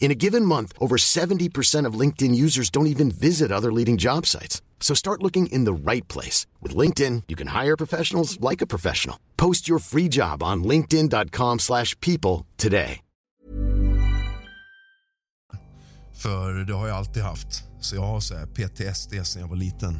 In 0.00 0.10
a 0.10 0.14
given 0.14 0.44
month, 0.44 0.72
over 0.80 0.96
70% 0.96 1.86
of 1.86 2.00
LinkedIn 2.00 2.34
users 2.34 2.70
don't 2.70 2.86
even 2.86 3.10
visit 3.10 3.52
other 3.52 3.70
leading 3.70 3.98
job 3.98 4.24
sites. 4.26 4.62
So 4.80 4.94
start 4.94 5.22
looking 5.22 5.48
in 5.52 5.64
the 5.64 5.92
right 5.92 6.08
place. 6.08 6.46
With 6.62 6.74
LinkedIn, 6.74 7.24
you 7.28 7.36
can 7.36 7.48
hire 7.48 7.76
professionals 7.76 8.40
like 8.40 8.62
a 8.62 8.66
professional. 8.66 9.16
Post 9.36 9.68
your 9.68 9.80
free 9.80 10.08
job 10.08 10.42
on 10.42 10.64
linkedin.com 10.64 11.58
slash 11.58 11.94
people 12.00 12.46
today. 12.56 13.00
För 16.18 16.52
det 16.52 16.74
har 16.74 16.88
jag 16.88 16.96
alltid 16.96 17.22
haft. 17.22 17.64
Så 17.80 17.96
jag 17.96 18.02
har 18.02 18.20
så 18.20 18.34
här 18.36 18.46
PTSD 18.46 19.26
sedan 19.26 19.42
jag 19.42 19.48
var 19.48 19.56
liten. 19.56 19.98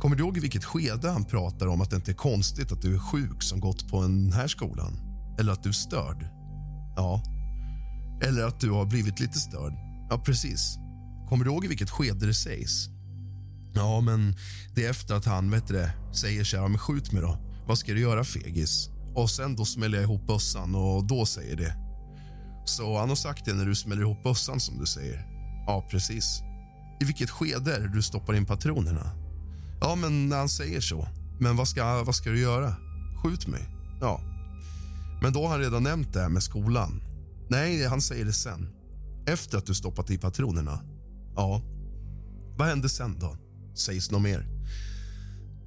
Kommer 0.00 0.16
du 0.16 0.22
ihåg 0.22 0.36
i 0.36 0.40
vilket 0.40 0.64
skede 0.64 1.10
han 1.10 1.24
pratar 1.24 1.66
om 1.66 1.80
att 1.80 1.90
det 1.90 1.96
inte 1.96 2.10
är 2.10 2.14
konstigt 2.14 2.72
att 2.72 2.82
du 2.82 2.94
är 2.94 2.98
sjuk 2.98 3.42
som 3.42 3.60
gått 3.60 3.88
på 3.88 4.02
den 4.02 4.32
här 4.32 4.48
skolan? 4.48 5.00
Eller 5.38 5.52
att 5.52 5.62
du 5.62 5.68
är 5.68 5.72
störd? 5.72 6.26
Ja. 6.96 7.22
Eller 8.22 8.46
att 8.46 8.60
du 8.60 8.70
har 8.70 8.84
blivit 8.84 9.20
lite 9.20 9.38
störd? 9.38 9.72
Ja, 10.10 10.22
precis. 10.24 10.78
Kommer 11.28 11.44
du 11.44 11.50
ihåg 11.50 11.64
i 11.64 11.68
vilket 11.68 11.90
skede 11.90 12.26
det 12.26 12.34
sägs? 12.34 12.88
Ja, 13.74 14.00
men 14.00 14.36
det 14.74 14.86
är 14.86 14.90
efter 14.90 15.14
att 15.14 15.24
han 15.24 15.50
vet 15.50 15.66
du 15.66 15.74
det, 15.74 15.90
säger 16.12 16.44
så 16.44 16.56
här, 16.56 16.64
ja, 16.64 16.68
men 16.68 16.78
skjut 16.78 17.12
mig 17.12 17.22
då. 17.22 17.38
Vad 17.66 17.78
ska 17.78 17.92
du 17.92 18.00
göra 18.00 18.24
fegis? 18.24 18.90
Och 19.14 19.30
sen 19.30 19.56
då 19.56 19.64
smäller 19.64 19.98
jag 19.98 20.04
ihop 20.04 20.26
bössan 20.26 20.74
och 20.74 21.06
då 21.06 21.26
säger 21.26 21.56
det. 21.56 21.76
Så 22.64 22.98
han 22.98 23.08
har 23.08 23.16
sagt 23.16 23.44
det 23.44 23.54
när 23.54 23.66
du 23.66 23.74
smäller 23.74 24.02
ihop 24.02 24.22
bössan 24.22 24.60
som 24.60 24.78
du 24.78 24.86
säger. 24.86 25.26
Ja, 25.66 25.86
precis. 25.90 26.42
I 27.00 27.04
vilket 27.04 27.30
skede 27.30 27.76
är 27.76 27.80
det 27.80 27.88
du 27.88 28.02
stoppar 28.02 28.34
in 28.34 28.46
patronerna? 28.46 29.10
Ja, 29.80 29.94
men 29.94 30.28
när 30.28 30.36
han 30.36 30.48
säger 30.48 30.80
så. 30.80 31.08
Men 31.40 31.56
vad 31.56 31.68
ska, 31.68 32.02
vad 32.04 32.14
ska 32.14 32.30
du 32.30 32.40
göra? 32.40 32.74
Skjut 33.22 33.46
mig. 33.46 33.62
Ja. 34.00 34.20
Men 35.22 35.32
då 35.32 35.42
har 35.42 35.48
han 35.48 35.60
redan 35.60 35.82
nämnt 35.82 36.12
det 36.12 36.20
här 36.20 36.28
med 36.28 36.42
skolan. 36.42 37.02
Nej, 37.48 37.86
han 37.86 38.00
säger 38.00 38.24
det 38.24 38.32
sen. 38.32 38.68
Efter 39.26 39.58
att 39.58 39.66
du 39.66 39.74
stoppat 39.74 40.10
i 40.10 40.18
patronerna. 40.18 40.80
Ja. 41.36 41.62
Vad 42.58 42.68
hände 42.68 42.88
sen 42.88 43.18
då? 43.18 43.36
Sägs 43.74 44.10
något 44.10 44.22
mer? 44.22 44.46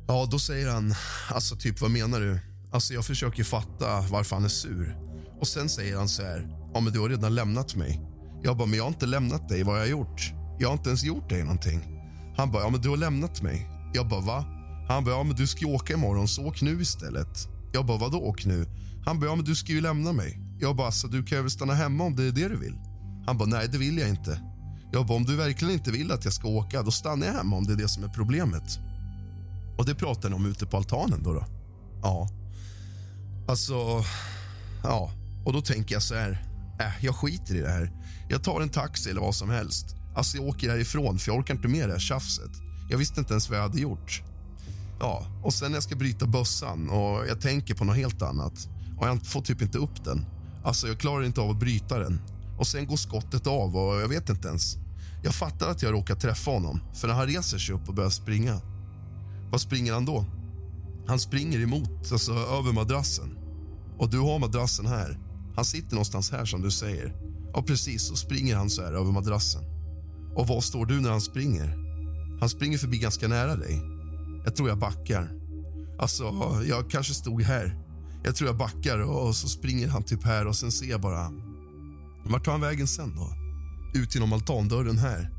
Ja, 0.08 0.28
då 0.32 0.40
säger 0.40 0.70
han, 0.70 0.94
alltså 1.32 1.56
typ 1.56 1.82
vad 1.82 1.92
menar 1.92 2.20
du? 2.20 2.40
Alltså 2.72 2.94
jag 2.94 3.06
försöker 3.06 3.44
fatta 3.44 4.02
varför 4.12 4.36
han 4.36 4.46
är 4.46 4.50
sur. 4.50 4.98
Och 5.40 5.48
sen 5.48 5.70
säger 5.70 5.98
han 5.98 6.10
så 6.10 6.22
här, 6.22 6.48
ja 6.74 6.80
men 6.80 6.94
du 6.94 7.00
har 7.00 7.10
redan 7.10 7.36
lämnat 7.36 7.76
mig. 7.76 8.02
Jag 8.44 8.58
bara, 8.58 8.68
men 8.68 8.78
jag 8.78 8.84
har 8.84 8.92
inte 8.92 9.06
lämnat 9.06 9.50
dig, 9.50 9.64
vad 9.64 9.74
har 9.74 9.80
jag 9.80 9.90
gjort? 9.90 10.34
Jag 10.60 10.70
har 10.70 10.74
inte 10.74 10.90
ens 10.90 11.04
gjort 11.04 11.30
dig 11.30 11.44
någonting. 11.44 11.82
Han 12.38 12.52
bara, 12.52 12.64
ja 12.64 12.70
men 12.70 12.82
du 12.82 12.90
har 12.90 12.98
lämnat 12.98 13.42
mig. 13.42 13.70
Jag 13.94 14.08
bara, 14.08 14.22
va? 14.22 14.46
Han 14.88 15.04
bara, 15.04 15.16
ja 15.16 15.24
men 15.24 15.36
du 15.36 15.48
ska 15.48 15.60
ju 15.60 15.74
åka 15.74 15.94
imorgon, 15.94 16.28
så 16.28 16.46
åk 16.46 16.62
nu 16.62 16.82
istället. 16.82 17.48
Jag 17.72 17.86
bara, 17.86 17.98
vadå 17.98 18.18
åk 18.18 18.46
nu? 18.46 18.66
Han 19.06 19.20
bara, 19.20 19.26
ja 19.26 19.36
men 19.36 19.46
du 19.46 19.56
ska 19.56 19.72
ju 19.72 19.82
lämna 19.82 20.14
mig. 20.14 20.40
Jag 20.62 20.76
bara, 20.76 20.92
så 20.92 21.08
du 21.08 21.24
kan 21.24 21.42
väl 21.42 21.52
stanna 21.52 21.74
hemma 21.74 22.04
om 22.04 22.16
det 22.16 22.24
är 22.24 22.32
det 22.32 22.48
du 22.48 22.58
vill? 22.58 22.80
Han 23.26 23.38
bara, 23.38 23.50
nej 23.50 23.68
det 23.72 23.78
vill 23.78 23.98
jag 23.98 24.10
inte. 24.10 24.42
Jag 24.92 25.06
bara, 25.06 25.18
om 25.18 25.26
du 25.26 25.36
verkligen 25.36 25.74
inte 25.74 25.92
vill 25.92 26.12
att 26.12 26.24
jag 26.24 26.34
ska 26.34 26.48
åka, 26.48 26.84
då 26.84 26.92
stannar 26.92 27.28
jag 27.28 27.34
hemma 27.34 27.56
om 27.56 27.64
det 27.64 27.74
är 27.74 27.78
det 27.78 27.88
som 27.88 28.04
är 28.04 28.08
problemet. 28.08 28.80
Och 29.78 29.86
det 29.86 29.96
pratar 29.96 30.30
ni 30.30 30.36
om 30.36 30.46
ute 30.46 30.66
på 30.66 30.78
altanen 30.78 31.24
då? 31.24 31.34
då? 31.34 31.46
Ja. 32.02 32.30
Alltså, 33.48 34.04
ja. 34.84 35.12
Och 35.46 35.54
då 35.54 35.62
tänker 35.62 35.96
jag 35.96 36.04
så 36.04 36.16
här, 36.16 36.46
äh, 36.80 37.06
jag 37.06 37.16
skiter 37.16 37.56
i 37.56 37.60
det 37.60 37.70
här. 37.70 37.92
Jag 38.30 38.44
tar 38.44 38.62
en 38.62 38.70
taxi 38.70 39.10
eller 39.10 39.22
vad 39.22 39.36
som 39.36 39.50
helst. 39.50 39.96
Alltså 40.16 40.38
jag 40.38 40.48
åker 40.48 40.70
härifrån 40.70 41.20
för 41.20 41.32
jag 41.32 41.40
orkar 41.40 41.56
inte 41.56 41.68
med 41.68 41.90
det 41.90 41.94
här 41.94 42.00
tjafset. 42.00 42.52
Jag 42.90 42.98
visste 42.98 43.20
inte 43.20 43.34
ens 43.34 43.50
vad 43.50 43.60
jag 43.60 43.64
hade 43.64 43.80
gjort. 43.80 44.22
Ja, 45.00 45.26
och 45.44 45.54
sen 45.54 45.72
när 45.72 45.76
jag 45.76 45.84
ska 45.84 45.96
bryta 45.96 46.26
bössan 46.26 46.90
och 46.90 47.28
jag 47.28 47.42
tänker 47.42 47.76
på 47.76 47.84
något 47.84 47.96
helt 47.96 48.22
annat 48.22 48.70
och 48.98 49.08
jag 49.08 49.26
får 49.26 49.42
typ 49.42 49.62
inte 49.62 49.78
upp 49.78 50.04
den. 50.04 50.26
Alltså 50.64 50.88
jag 50.88 51.00
klarar 51.00 51.24
inte 51.24 51.42
av 51.42 51.50
att 51.50 51.60
bryta 51.60 52.00
den. 52.00 52.20
Och 52.60 52.68
sen 52.68 52.88
går 52.88 52.96
skottet 52.96 53.48
av 53.48 53.78
och 53.78 54.02
jag 54.02 54.08
vet 54.08 54.30
inte 54.30 54.48
ens. 54.48 54.78
Jag 55.24 55.36
fattar 55.36 55.70
att 55.70 55.82
jag 55.82 55.94
råkar 55.94 56.16
träffa 56.16 56.52
honom 56.52 56.80
för 56.94 57.08
när 57.08 57.16
han 57.16 57.28
reser 57.28 57.58
sig 57.58 57.76
upp 57.76 57.90
och 57.90 57.94
börjar 57.94 58.10
springa. 58.10 58.62
Vad 59.52 59.62
springer 59.62 59.94
han 59.94 60.06
då? 60.06 60.26
Han 61.08 61.20
springer 61.20 61.60
emot, 61.60 62.12
alltså 62.12 62.32
över 62.34 62.74
madrassen. 62.74 63.38
Och 63.98 64.10
du 64.10 64.20
har 64.20 64.40
madrassen 64.40 64.86
här. 64.86 65.20
Han 65.56 65.66
sitter 65.66 65.92
någonstans 65.92 66.32
här 66.32 66.46
som 66.46 66.62
du 66.62 66.72
säger. 66.72 67.16
Ja, 67.54 67.62
precis. 67.62 68.08
Så 68.08 68.16
springer 68.16 68.56
han 68.56 68.70
så 68.70 68.82
här 68.82 68.94
över 68.94 69.12
madrassen. 69.12 69.64
Och 70.36 70.48
var 70.48 70.62
står 70.62 70.86
du 70.86 71.02
när 71.02 71.10
han 71.10 71.22
springer? 71.22 71.78
Han 72.40 72.50
springer 72.50 72.78
förbi 72.78 72.98
ganska 72.98 73.28
nära 73.28 73.56
dig. 73.56 73.82
Jag 74.46 74.56
tror 74.56 74.70
jag 74.70 74.80
backar. 74.80 75.32
Alltså, 76.00 76.24
jag 76.66 76.90
kanske 76.90 77.14
stod 77.14 77.42
här. 77.42 77.78
Jag 78.24 78.36
tror 78.36 78.50
jag 78.50 78.58
backar 78.58 79.00
och 79.00 79.36
så 79.36 79.48
springer 79.48 79.88
han 79.88 80.04
typ 80.04 80.24
här 80.24 80.48
och 80.48 80.56
sen 80.56 80.72
ser 80.72 80.86
jag 80.86 81.02
bara... 81.02 81.32
Vart 82.26 82.46
tar 82.46 82.52
han 82.52 82.62
vägen 82.62 82.88
sen 82.88 83.16
då? 83.16 83.34
Ut 84.00 84.16
genom 84.16 84.34
altandörren 84.34 84.98
här. 84.98 85.30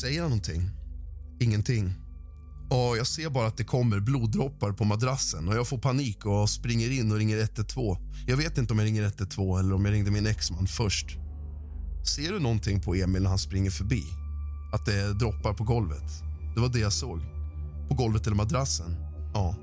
Säger 0.00 0.20
han 0.20 0.30
någonting? 0.30 0.70
Ingenting. 1.40 1.94
Och 2.70 2.96
jag 2.96 3.06
ser 3.06 3.30
bara 3.30 3.46
att 3.46 3.56
det 3.56 3.64
kommer 3.64 4.00
bloddroppar 4.00 4.72
på 4.72 4.84
madrassen 4.84 5.48
och 5.48 5.54
jag 5.54 5.68
får 5.68 5.78
panik 5.78 6.26
och 6.26 6.50
springer 6.50 6.90
in 6.90 7.12
och 7.12 7.18
ringer 7.18 7.38
112. 7.38 7.96
Jag 8.26 8.36
vet 8.36 8.58
inte 8.58 8.72
om 8.72 8.78
jag 8.78 8.86
ringer 8.86 9.02
112 9.02 9.60
eller 9.60 9.74
om 9.74 9.84
jag 9.84 9.94
ringde 9.94 10.10
min 10.10 10.26
exman 10.26 10.66
först. 10.66 11.06
Ser 12.16 12.32
du 12.32 12.40
någonting 12.40 12.80
på 12.80 12.94
Emil 12.94 13.22
när 13.22 13.30
han 13.30 13.38
springer 13.38 13.70
förbi? 13.70 14.02
Att 14.72 14.86
det 14.86 15.12
droppar 15.12 15.54
på 15.54 15.64
golvet? 15.64 16.22
Det 16.54 16.60
var 16.60 16.68
det 16.68 16.78
jag 16.78 16.92
såg. 16.92 17.20
På 17.88 17.94
golvet 17.94 18.26
eller 18.26 18.36
madrassen? 18.36 18.96
Ja. 19.34 19.54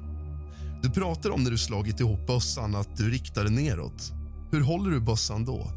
Du 0.83 0.89
pratar 0.89 1.29
om 1.29 1.43
när 1.43 1.51
du 1.51 1.57
slagit 1.57 1.99
ihop 1.99 2.27
bössan 2.27 2.75
att 2.75 2.97
du 2.97 3.09
riktar 3.09 3.43
den 3.43 3.55
neråt. 3.55 4.13
Hur 4.51 4.61
håller 4.61 4.91
du 4.91 4.99
bössan 4.99 5.45
då? 5.45 5.71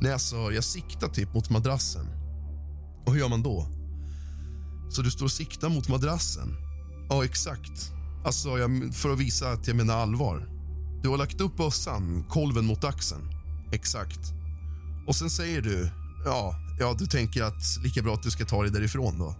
Nej, 0.00 0.12
alltså, 0.12 0.36
jag 0.36 0.64
siktar 0.64 1.08
typ 1.08 1.34
mot 1.34 1.50
madrassen. 1.50 2.06
Och 3.06 3.12
hur 3.12 3.20
gör 3.20 3.28
man 3.28 3.42
då? 3.42 3.66
Så 4.90 5.02
du 5.02 5.10
står 5.10 5.24
och 5.24 5.32
siktar 5.32 5.68
mot 5.68 5.88
madrassen? 5.88 6.56
Ja, 7.08 7.24
exakt. 7.24 7.92
Alltså, 8.24 8.58
jag, 8.58 8.94
för 8.94 9.12
att 9.12 9.18
visa 9.18 9.50
att 9.50 9.66
jag 9.66 9.76
menar 9.76 9.94
allvar. 9.94 10.48
Du 11.02 11.08
har 11.08 11.18
lagt 11.18 11.40
upp 11.40 11.56
bössan, 11.56 12.24
kolven 12.28 12.66
mot 12.66 12.84
axeln. 12.84 13.22
Exakt. 13.72 14.20
Och 15.06 15.16
sen 15.16 15.30
säger 15.30 15.62
du... 15.62 15.90
Ja, 16.24 16.54
ja, 16.80 16.96
du 16.98 17.06
tänker 17.06 17.42
att 17.42 17.62
lika 17.84 18.02
bra 18.02 18.14
att 18.14 18.22
du 18.22 18.30
ska 18.30 18.44
ta 18.44 18.62
dig 18.62 18.72
därifrån 18.72 19.18
då. 19.18 19.34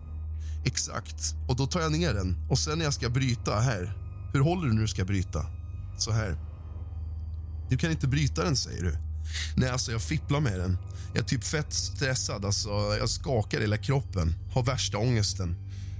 Exakt. 0.65 1.35
Och 1.49 1.57
då 1.57 1.67
tar 1.67 1.81
jag 1.81 1.93
ner 1.93 2.15
den. 2.15 2.37
Och 2.51 2.59
sen 2.59 2.79
när 2.79 2.85
jag 2.85 2.95
ska 2.95 3.09
bryta 3.09 3.61
här. 3.61 3.97
Hur 4.33 4.41
håller 4.41 4.67
du 4.67 4.73
när 4.75 4.83
du 4.83 4.89
ska 4.89 5.05
bryta? 5.05 5.47
Så 5.99 6.11
här. 6.11 6.37
Du 7.71 7.77
kan 7.77 7.91
inte 7.91 8.09
bryta 8.09 8.45
den, 8.45 8.57
säger 8.57 8.83
du. 8.83 8.97
Nej, 9.57 9.69
alltså 9.69 9.93
jag 9.93 10.03
fipplar 10.03 10.41
med 10.41 10.59
den. 10.61 10.79
Jag 11.15 11.23
är 11.23 11.27
typ 11.27 11.45
fett 11.45 11.73
stressad. 11.73 12.45
Alltså, 12.45 12.69
jag 12.99 13.09
skakar 13.09 13.61
hela 13.61 13.77
kroppen. 13.77 14.35
Har 14.53 14.63
värsta 14.63 14.99
ångesten. 14.99 15.57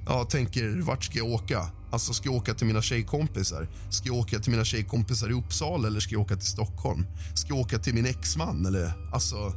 Jag 0.07 0.31
tänker, 0.31 0.81
vart 0.81 1.05
ska 1.05 1.19
jag 1.19 1.29
åka? 1.29 1.71
Alltså, 1.91 2.13
ska 2.13 2.29
jag 2.29 2.35
åka 2.35 2.55
till 2.55 2.67
mina 2.67 2.83
tjejkompisar? 2.83 3.69
Ska 3.91 4.07
jag 4.07 4.17
åka 4.17 4.39
till 4.39 4.51
mina 4.51 4.65
tjejkompisar 4.65 5.31
i 5.31 5.33
Uppsala 5.33 5.89
eller 5.89 6.01
ska 6.01 6.15
jag 6.15 6.23
åka 6.23 6.37
till 6.37 6.47
Stockholm? 6.47 7.07
Ska 7.35 7.49
jag 7.49 7.59
åka 7.59 7.79
till 7.79 7.95
min 7.95 8.07
exman? 8.07 8.67
Eller, 8.67 9.11
alltså, 9.13 9.53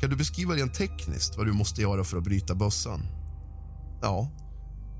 kan 0.00 0.10
du 0.10 0.16
beskriva 0.16 0.54
rent 0.54 0.74
tekniskt 0.74 1.36
vad 1.36 1.46
du 1.46 1.52
måste 1.52 1.82
göra 1.82 2.04
för 2.04 2.16
att 2.16 2.24
bryta 2.24 2.54
bössan? 2.54 3.00
Ja. 4.02 4.30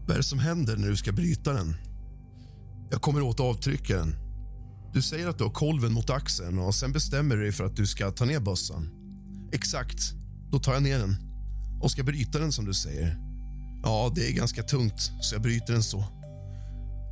Vad 0.06 0.10
är 0.10 0.16
det 0.16 0.22
som 0.22 0.38
händer 0.38 0.76
när 0.76 0.88
du 0.88 0.96
ska 0.96 1.12
bryta 1.12 1.52
den? 1.52 1.74
Jag 2.92 3.02
kommer 3.02 3.22
åt 3.22 3.40
avtryckaren. 3.40 4.14
Du 4.94 5.02
säger 5.02 5.28
att 5.28 5.38
du 5.38 5.44
har 5.44 5.50
kolven 5.50 5.92
mot 5.92 6.10
axeln 6.10 6.58
och 6.58 6.74
sen 6.74 6.92
bestämmer 6.92 7.36
du 7.36 7.42
dig 7.42 7.52
för 7.52 7.64
att 7.64 7.76
du 7.76 7.86
ska 7.86 8.10
ta 8.10 8.24
ner 8.24 8.40
bössan. 8.40 8.90
Exakt. 9.52 10.12
Då 10.50 10.58
tar 10.58 10.72
jag 10.72 10.82
ner 10.82 10.98
den 10.98 11.16
och 11.82 11.90
ska 11.90 12.02
bryta 12.02 12.38
den 12.38 12.52
som 12.52 12.64
du 12.64 12.74
säger. 12.74 13.16
Ja, 13.82 14.12
det 14.14 14.28
är 14.28 14.32
ganska 14.32 14.62
tungt, 14.62 15.00
så 15.20 15.34
jag 15.34 15.42
bryter 15.42 15.72
den 15.72 15.82
så. 15.82 16.04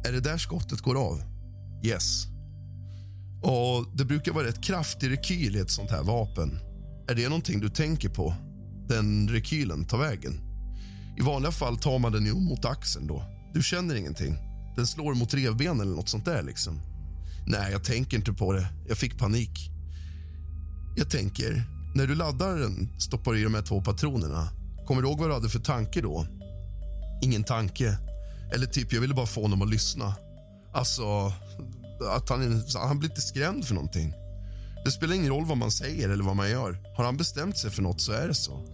Är 0.09 0.13
det 0.13 0.21
där 0.21 0.39
skottet 0.39 0.81
går 0.81 0.99
av? 0.99 1.23
Yes. 1.85 2.27
Och 3.43 3.97
Det 3.97 4.05
brukar 4.05 4.33
vara 4.33 4.47
rätt 4.47 4.65
kraftig 4.65 5.11
rekyl 5.11 5.57
i 5.57 5.59
ett 5.59 5.71
sånt 5.71 5.91
här 5.91 6.03
vapen. 6.03 6.59
Är 7.09 7.15
det 7.15 7.29
någonting 7.29 7.61
du 7.61 7.69
tänker 7.69 8.09
på? 8.09 8.35
Den 8.89 9.29
rekylen 9.29 9.85
tar 9.85 9.99
vägen? 9.99 10.41
I 11.19 11.23
vanliga 11.23 11.53
fall 11.53 11.79
tar 11.79 11.99
man 11.99 12.13
den 12.13 12.27
ju 12.27 12.35
mot 12.35 12.65
axeln 12.65 13.07
då. 13.07 13.25
Du 13.55 13.63
känner 13.63 13.95
ingenting. 13.95 14.50
Den 14.77 14.87
slår 14.87 15.15
mot 15.15 15.35
revbenen 15.35 15.81
eller 15.81 15.97
något 15.97 16.09
sånt 16.09 16.25
där 16.25 16.43
liksom. 16.43 16.81
Nej, 17.47 17.73
jag 17.73 17.85
tänker 17.85 18.17
inte 18.17 18.33
på 18.33 18.53
det. 18.53 18.67
Jag 18.89 18.99
fick 18.99 19.19
panik. 19.19 19.71
Jag 20.97 21.11
tänker, 21.11 21.65
när 21.95 22.07
du 22.07 22.15
laddar 22.15 22.57
den 22.57 23.01
stoppar 23.01 23.37
i 23.37 23.43
de 23.43 23.55
här 23.55 23.63
två 23.63 23.83
patronerna. 23.83 24.49
Kommer 24.87 25.03
du 25.03 25.09
ihåg 25.09 25.19
vad 25.19 25.29
du 25.29 25.35
hade 25.35 25.49
för 25.49 25.59
tanke 25.59 26.01
då? 26.01 26.27
Ingen 27.23 27.45
tanke. 27.45 27.99
Eller 28.55 28.67
typ, 28.67 28.93
jag 28.93 29.01
ville 29.01 29.15
bara 29.15 29.27
få 29.27 29.43
honom 29.43 29.63
att 29.63 29.71
lyssna. 29.71 30.15
Alltså, 30.75 31.33
att 32.17 32.29
han, 32.29 32.63
han 32.75 32.99
blir 32.99 33.09
lite 33.09 33.21
skrämd 33.21 33.65
för 33.65 33.75
någonting. 33.75 34.15
Det 34.85 34.91
spelar 34.91 35.15
ingen 35.15 35.33
roll 35.33 35.47
vad 35.47 35.57
man 35.57 35.71
säger 35.71 36.09
eller 36.09 36.25
vad 36.25 36.37
man 36.37 36.51
gör. 36.51 36.79
Har 36.97 37.05
han 37.05 37.17
bestämt 37.17 37.59
sig 37.59 37.71
för 37.71 37.83
något 37.83 38.01
så 38.01 38.13
är 38.13 38.29
det 38.29 38.35
så. 38.35 38.67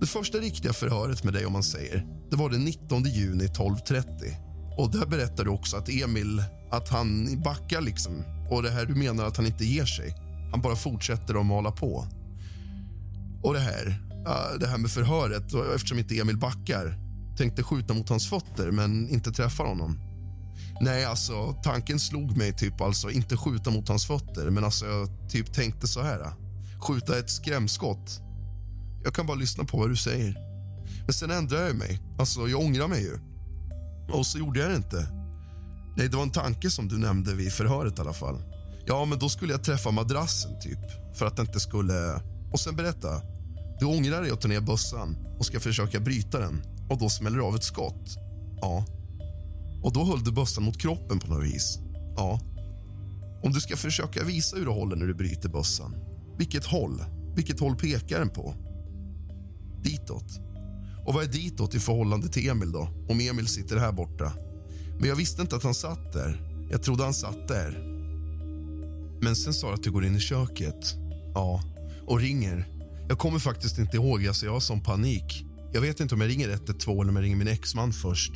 Det 0.00 0.06
första 0.06 0.38
riktiga 0.38 0.72
förhöret 0.72 1.24
med 1.24 1.34
dig 1.34 1.46
om 1.46 1.52
man 1.52 1.62
säger, 1.62 2.06
det 2.30 2.36
var 2.36 2.50
den 2.50 2.64
19 2.64 3.02
juni 3.02 3.46
12.30. 3.46 4.43
Och 4.76 4.90
där 4.90 5.06
berättar 5.06 5.44
du 5.44 5.50
också 5.50 5.76
att 5.76 5.88
Emil, 5.88 6.42
att 6.70 6.88
han 6.88 7.40
backar 7.42 7.80
liksom. 7.80 8.24
Och 8.50 8.62
det 8.62 8.70
här 8.70 8.86
du 8.86 8.94
menar 8.94 9.24
att 9.24 9.36
han 9.36 9.46
inte 9.46 9.64
ger 9.64 9.84
sig. 9.84 10.14
Han 10.50 10.60
bara 10.60 10.76
fortsätter 10.76 11.40
att 11.40 11.46
mala 11.46 11.70
på. 11.70 12.06
Och 13.42 13.54
det 13.54 13.60
här, 13.60 14.02
det 14.60 14.66
här 14.66 14.78
med 14.78 14.90
förhöret, 14.90 15.54
eftersom 15.74 15.98
inte 15.98 16.18
Emil 16.18 16.38
backar. 16.38 16.98
Tänkte 17.36 17.62
skjuta 17.62 17.94
mot 17.94 18.08
hans 18.08 18.28
fötter, 18.28 18.70
men 18.70 19.08
inte 19.08 19.32
träffa 19.32 19.62
honom. 19.62 19.98
Nej, 20.80 21.04
alltså 21.04 21.52
tanken 21.62 21.98
slog 21.98 22.36
mig 22.36 22.52
typ 22.52 22.80
alltså 22.80 23.10
inte 23.10 23.36
skjuta 23.36 23.70
mot 23.70 23.88
hans 23.88 24.06
fötter, 24.06 24.50
men 24.50 24.64
alltså 24.64 24.86
jag 24.86 25.08
typ 25.30 25.52
tänkte 25.52 25.86
så 25.88 26.02
här. 26.02 26.32
Skjuta 26.88 27.18
ett 27.18 27.30
skrämskott. 27.30 28.20
Jag 29.04 29.14
kan 29.14 29.26
bara 29.26 29.36
lyssna 29.36 29.64
på 29.64 29.78
vad 29.78 29.90
du 29.90 29.96
säger. 29.96 30.36
Men 31.04 31.12
sen 31.14 31.30
ändrade 31.30 31.66
jag 31.66 31.76
mig. 31.76 32.00
Alltså, 32.18 32.48
jag 32.48 32.60
ångrar 32.60 32.88
mig 32.88 33.02
ju. 33.02 33.18
Och 34.12 34.26
så 34.26 34.38
gjorde 34.38 34.60
jag 34.60 34.70
det 34.70 34.76
inte. 34.76 35.08
Nej, 35.96 36.08
det 36.08 36.16
var 36.16 36.22
en 36.22 36.30
tanke 36.30 36.70
som 36.70 36.88
du 36.88 36.98
nämnde 36.98 37.34
vid 37.34 37.52
förhöret 37.52 37.98
i 37.98 38.00
alla 38.00 38.12
fall. 38.12 38.42
Ja, 38.86 39.04
men 39.04 39.18
då 39.18 39.28
skulle 39.28 39.52
jag 39.52 39.64
träffa 39.64 39.90
madrassen 39.90 40.60
typ. 40.60 41.14
För 41.14 41.26
att 41.26 41.36
det 41.36 41.42
inte 41.42 41.60
skulle... 41.60 42.20
Och 42.52 42.60
sen 42.60 42.76
berätta. 42.76 43.22
Du 43.80 43.86
ångrar 43.86 44.22
dig 44.22 44.30
att 44.30 44.40
ta 44.40 44.48
ner 44.48 44.60
bössan 44.60 45.16
och 45.38 45.46
ska 45.46 45.60
försöka 45.60 46.00
bryta 46.00 46.38
den 46.38 46.62
och 46.90 46.98
då 46.98 47.08
smäller 47.08 47.38
du 47.38 47.44
av 47.44 47.56
ett 47.56 47.64
skott. 47.64 48.16
Ja. 48.60 48.84
Och 49.82 49.92
då 49.92 50.04
höll 50.04 50.24
du 50.24 50.32
bössan 50.32 50.64
mot 50.64 50.80
kroppen 50.80 51.18
på 51.18 51.26
något 51.26 51.44
vis. 51.44 51.78
Ja. 52.16 52.40
Om 53.42 53.52
du 53.52 53.60
ska 53.60 53.76
försöka 53.76 54.24
visa 54.24 54.56
hur 54.56 54.64
du 54.64 54.70
håller 54.70 54.96
när 54.96 55.06
du 55.06 55.14
bryter 55.14 55.48
bössan. 55.48 55.96
Vilket 56.38 56.64
håll? 56.64 57.04
Vilket 57.36 57.60
håll 57.60 57.76
pekar 57.76 58.18
den 58.18 58.28
på? 58.28 58.54
Ditåt. 59.82 60.40
Och 61.06 61.14
vad 61.14 61.24
är 61.24 61.28
ditåt 61.28 61.74
i 61.74 61.80
förhållande 61.80 62.28
till 62.28 62.48
Emil 62.48 62.72
då? 62.72 62.88
Om 63.08 63.20
Emil 63.20 63.46
sitter 63.46 63.76
här 63.76 63.92
borta. 63.92 64.32
Men 64.98 65.08
jag 65.08 65.16
visste 65.16 65.42
inte 65.42 65.56
att 65.56 65.62
han 65.62 65.74
satt 65.74 66.12
där. 66.12 66.40
Jag 66.70 66.82
trodde 66.82 67.04
han 67.04 67.14
satt 67.14 67.48
där. 67.48 67.94
Men 69.20 69.36
sen 69.36 69.54
sa 69.54 69.68
du 69.68 69.74
att 69.74 69.82
du 69.82 69.90
går 69.90 70.04
in 70.04 70.16
i 70.16 70.20
köket. 70.20 70.94
Ja, 71.34 71.62
och 72.06 72.20
ringer. 72.20 72.68
Jag 73.08 73.18
kommer 73.18 73.38
faktiskt 73.38 73.78
inte 73.78 73.96
ihåg, 73.96 74.26
alltså 74.26 74.46
jag 74.46 74.52
har 74.52 74.60
sån 74.60 74.80
panik. 74.80 75.46
Jag 75.72 75.80
vet 75.80 76.00
inte 76.00 76.14
om 76.14 76.20
jag 76.20 76.30
ringer 76.30 76.48
112 76.48 77.00
eller 77.00 77.10
om 77.10 77.16
jag 77.16 77.22
ringer 77.22 77.36
min 77.36 77.48
exman 77.48 77.92
först. 77.92 78.32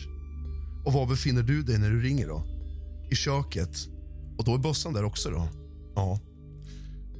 Och 0.84 0.92
var 0.92 1.06
befinner 1.06 1.42
du 1.42 1.62
dig 1.62 1.78
när 1.78 1.90
du 1.90 2.02
ringer 2.02 2.28
då? 2.28 2.44
I 3.10 3.14
köket. 3.14 3.78
Och 4.38 4.44
då 4.44 4.54
är 4.54 4.58
bössan 4.58 4.92
där 4.92 5.04
också 5.04 5.30
då? 5.30 5.48
Ja. 5.94 6.20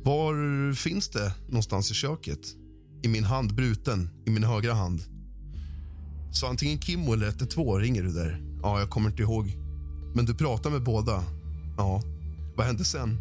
Var 0.04 0.74
finns 0.74 1.08
det 1.08 1.32
någonstans 1.46 1.90
i 1.90 1.94
köket? 1.94 2.40
I 3.02 3.08
min 3.08 3.24
hand 3.24 3.54
bruten, 3.54 4.10
i 4.26 4.30
min 4.30 4.44
högra 4.44 4.74
hand. 4.74 5.02
Så 6.32 6.46
antingen 6.46 6.80
Kimmo 6.80 7.12
eller 7.12 7.26
112 7.26 7.80
ringer 7.80 8.02
du 8.02 8.12
där? 8.12 8.42
Ja, 8.62 8.78
jag 8.78 8.90
kommer 8.90 9.10
inte 9.10 9.22
ihåg. 9.22 9.56
Men 10.14 10.24
du 10.24 10.34
pratar 10.34 10.70
med 10.70 10.82
båda? 10.82 11.24
Ja. 11.76 12.02
Vad 12.56 12.66
hände 12.66 12.84
sen? 12.84 13.18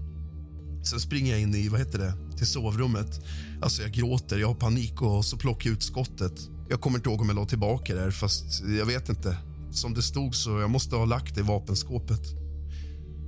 Sen 0.83 0.99
springer 0.99 1.31
jag 1.31 1.41
in 1.41 1.55
i, 1.55 1.69
vad 1.69 1.79
heter 1.79 1.99
det, 1.99 2.37
till 2.37 2.47
sovrummet. 2.47 3.21
Alltså 3.61 3.81
jag 3.81 3.91
gråter, 3.91 4.37
jag 4.37 4.47
har 4.47 4.55
panik 4.55 5.01
och 5.01 5.25
så 5.25 5.37
plockar 5.37 5.69
jag 5.69 5.77
ut 5.77 5.83
skottet. 5.83 6.49
Jag 6.69 6.81
kommer 6.81 6.97
inte 6.97 7.09
ihåg 7.09 7.21
om 7.21 7.27
jag 7.27 7.35
la 7.35 7.45
tillbaka 7.45 7.95
där, 7.95 8.11
fast 8.11 8.63
jag 8.77 8.85
vet 8.85 9.09
inte. 9.09 9.37
Som 9.71 9.93
det 9.93 10.01
stod 10.01 10.35
så 10.35 10.59
jag 10.59 10.69
måste 10.69 10.95
ha 10.95 11.05
lagt 11.05 11.35
det 11.35 11.41
i 11.41 11.43
vapenskåpet. 11.43 12.21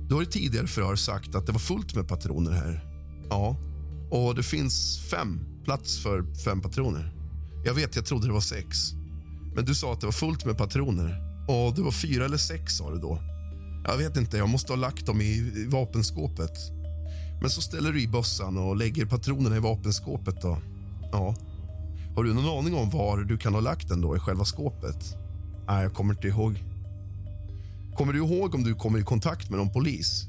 Du 0.08 0.14
har 0.14 0.22
i 0.22 0.26
tidigare 0.26 0.66
förhör 0.66 0.96
sagt 0.96 1.34
att 1.34 1.46
det 1.46 1.52
var 1.52 1.58
fullt 1.58 1.94
med 1.94 2.08
patroner 2.08 2.52
här. 2.52 2.84
Ja, 3.28 3.56
och 4.10 4.34
det 4.34 4.42
finns 4.42 5.00
fem, 5.10 5.40
plats 5.64 5.98
för 6.02 6.34
fem 6.44 6.60
patroner. 6.60 7.14
Jag 7.64 7.74
vet, 7.74 7.96
jag 7.96 8.06
trodde 8.06 8.26
det 8.26 8.32
var 8.32 8.40
sex. 8.40 8.78
Men 9.54 9.64
du 9.64 9.74
sa 9.74 9.92
att 9.92 10.00
det 10.00 10.06
var 10.06 10.12
fullt 10.12 10.44
med 10.44 10.58
patroner. 10.58 11.30
Och 11.48 11.74
det 11.74 11.82
var 11.82 11.90
fyra 11.90 12.24
eller 12.24 12.36
sex 12.36 12.76
sa 12.76 12.90
du 12.90 12.98
då. 12.98 13.18
Jag 13.86 13.96
vet 13.96 14.16
inte, 14.16 14.36
jag 14.36 14.48
måste 14.48 14.72
ha 14.72 14.76
lagt 14.76 15.06
dem 15.06 15.20
i 15.20 15.66
vapenskåpet. 15.68 16.58
Men 17.40 17.50
så 17.50 17.60
ställer 17.60 17.92
du 17.92 18.02
i 18.02 18.08
bössan 18.08 18.58
och 18.58 18.76
lägger 18.76 19.06
patronerna 19.06 19.56
i 19.56 19.60
vapenskåpet 19.60 20.42
då. 20.42 20.58
Ja. 21.12 21.34
Har 22.16 22.24
du 22.24 22.34
någon 22.34 22.58
aning 22.58 22.74
om 22.74 22.90
var 22.90 23.18
du 23.18 23.38
kan 23.38 23.54
ha 23.54 23.60
lagt 23.60 23.88
den 23.88 24.00
då 24.00 24.16
i 24.16 24.18
själva 24.18 24.44
skåpet? 24.44 25.16
Nej, 25.66 25.82
jag 25.82 25.94
kommer 25.94 26.14
inte 26.14 26.28
ihåg. 26.28 26.64
Kommer 27.96 28.12
du 28.12 28.18
ihåg 28.18 28.54
om 28.54 28.64
du 28.64 28.74
kommer 28.74 28.98
i 28.98 29.02
kontakt 29.02 29.50
med 29.50 29.58
någon 29.58 29.72
polis? 29.72 30.26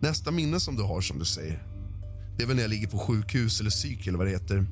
Nästa 0.00 0.30
minne 0.30 0.60
som 0.60 0.76
du 0.76 0.82
har, 0.82 1.00
som 1.00 1.18
du 1.18 1.24
säger, 1.24 1.62
det 2.36 2.42
är 2.42 2.46
väl 2.46 2.56
när 2.56 2.62
jag 2.62 2.70
ligger 2.70 2.88
på 2.88 2.98
sjukhus 2.98 3.60
eller 3.60 3.70
psyk 3.70 4.06
eller 4.06 4.18
vad 4.18 4.26
det 4.26 4.30
heter. 4.30 4.66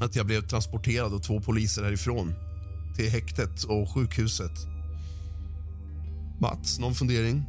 Att 0.00 0.16
jag 0.16 0.26
blev 0.26 0.40
transporterad 0.40 1.14
av 1.14 1.18
två 1.18 1.40
poliser 1.40 1.82
härifrån 1.82 2.34
till 2.96 3.10
häktet 3.10 3.64
och 3.64 3.94
sjukhuset. 3.94 4.52
Mats, 6.40 6.78
någon 6.78 6.94
fundering? 6.94 7.44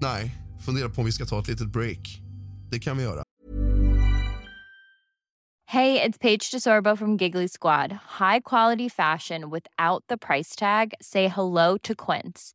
Nej, 0.00 0.34
fundera 0.66 0.88
på 0.88 1.00
om 1.00 1.06
vi 1.06 1.12
ska 1.12 1.24
ta 1.24 1.40
ett 1.40 1.48
litet 1.48 1.72
break. 1.72 2.20
Det 2.70 2.78
kan 2.78 2.96
vi 2.96 3.02
göra. 3.02 3.22
Hey, 5.70 6.00
it's 6.00 6.18
Paige 6.18 6.50
DeSorbo 6.50 6.96
from 6.96 7.16
Giggly 7.16 7.46
Squad. 7.46 7.92
High 8.20 8.40
quality 8.40 8.88
fashion 8.88 9.50
without 9.50 10.02
the 10.08 10.16
price 10.16 10.56
tag. 10.56 10.94
Say 11.00 11.28
hello 11.28 11.76
to 11.82 11.94
Quince. 11.94 12.54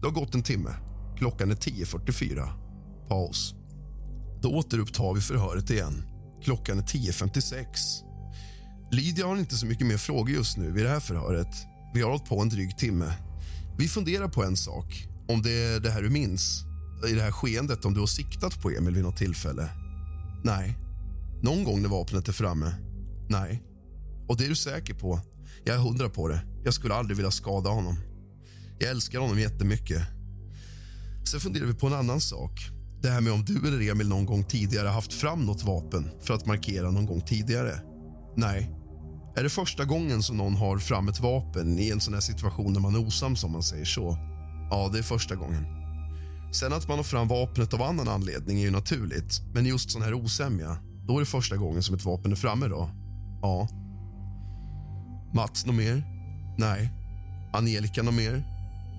Det 0.00 0.06
har 0.06 0.12
gått 0.12 0.34
en 0.34 0.42
timme. 0.42 0.70
Klockan 1.16 1.50
är 1.50 1.54
10.44. 1.54 2.48
Paus. 3.08 3.54
Då 4.42 4.48
återupptar 4.48 5.14
vi 5.14 5.20
förhöret 5.20 5.70
igen. 5.70 6.04
Klockan 6.44 6.78
är 6.78 6.82
10.56. 6.82 7.64
Lydia 8.90 9.26
har 9.26 9.36
inte 9.36 9.54
så 9.54 9.66
mycket 9.66 9.86
mer 9.86 9.96
frågor 9.96 10.30
just 10.30 10.56
nu 10.56 10.70
vid 10.70 10.84
det 10.84 10.90
här 10.90 11.00
förhöret. 11.00 11.54
Vi 11.94 12.02
har 12.02 12.10
hållit 12.10 12.24
på 12.24 12.40
en 12.40 12.48
dryg 12.48 12.78
timme. 12.78 13.12
Vi 13.78 13.88
funderar 13.88 14.28
på 14.28 14.44
en 14.44 14.56
sak. 14.56 15.08
Om 15.28 15.42
det 15.42 15.50
är 15.50 15.80
det 15.80 15.90
här 15.90 16.02
du 16.02 16.10
minns, 16.10 16.64
i 17.10 17.12
det 17.12 17.22
här 17.22 17.32
skeendet, 17.32 17.84
om 17.84 17.94
du 17.94 18.00
har 18.00 18.06
siktat 18.06 18.62
på 18.62 18.70
Emil 18.70 18.94
vid 18.94 19.04
något 19.04 19.16
tillfälle. 19.16 19.70
Nej. 20.44 20.76
Någon 21.42 21.64
gång 21.64 21.82
när 21.82 21.88
vapnet 21.88 22.28
är 22.28 22.32
framme? 22.32 22.74
Nej. 23.28 23.62
Och 24.28 24.36
det 24.36 24.44
är 24.44 24.48
du 24.48 24.54
säker 24.54 24.94
på? 24.94 25.20
Jag 25.64 25.76
är 25.76 25.80
hundra 25.80 26.08
på 26.08 26.28
det. 26.28 26.40
Jag 26.64 26.74
skulle 26.74 26.94
aldrig 26.94 27.16
vilja 27.16 27.30
skada 27.30 27.70
honom. 27.70 27.96
Jag 28.78 28.90
älskar 28.90 29.18
honom 29.18 29.38
jättemycket. 29.38 30.02
Sen 31.24 31.40
funderar 31.40 31.66
vi 31.66 31.74
på 31.74 31.86
en 31.86 31.94
annan 31.94 32.20
sak. 32.20 32.60
Det 33.02 33.10
här 33.10 33.20
med 33.20 33.32
om 33.32 33.44
du 33.44 33.68
eller 33.68 33.90
Emil 33.90 34.08
någon 34.08 34.26
gång 34.26 34.44
tidigare 34.44 34.88
haft 34.88 35.12
fram 35.12 35.46
något 35.46 35.64
vapen 35.64 36.10
för 36.22 36.34
att 36.34 36.46
markera 36.46 36.90
någon 36.90 37.06
gång 37.06 37.20
tidigare. 37.20 37.80
Nej. 38.36 38.70
Är 39.36 39.42
det 39.42 39.50
första 39.50 39.84
gången 39.84 40.22
som 40.22 40.36
någon 40.36 40.56
har 40.56 40.78
fram 40.78 41.08
ett 41.08 41.20
vapen 41.20 41.78
i 41.78 41.90
en 41.90 42.00
sån 42.00 42.14
här 42.14 42.20
situation 42.20 42.72
när 42.72 42.80
man 42.80 42.94
är 42.94 43.06
osams 43.06 43.44
om 43.44 43.52
man 43.52 43.62
säger 43.62 43.84
så? 43.84 44.16
Ja, 44.70 44.90
det 44.92 44.98
är 44.98 45.02
första 45.02 45.34
gången. 45.34 45.64
Sen 46.52 46.72
att 46.72 46.88
man 46.88 46.96
har 46.96 47.04
fram 47.04 47.28
vapnet 47.28 47.74
av 47.74 47.82
annan 47.82 48.08
anledning 48.08 48.58
är 48.58 48.62
ju 48.62 48.70
naturligt, 48.70 49.42
men 49.54 49.66
just 49.66 49.90
sån 49.90 50.02
här 50.02 50.14
osämja, 50.14 50.76
då 51.06 51.16
är 51.16 51.20
det 51.20 51.26
första 51.26 51.56
gången 51.56 51.82
som 51.82 51.94
ett 51.94 52.04
vapen 52.04 52.32
är 52.32 52.36
framme 52.36 52.66
då? 52.66 52.90
Ja. 53.42 53.68
Mats, 55.34 55.66
något 55.66 55.74
mer? 55.74 56.02
Nej. 56.58 56.90
Angelica, 57.52 58.02
något 58.02 58.14
mer? 58.14 58.57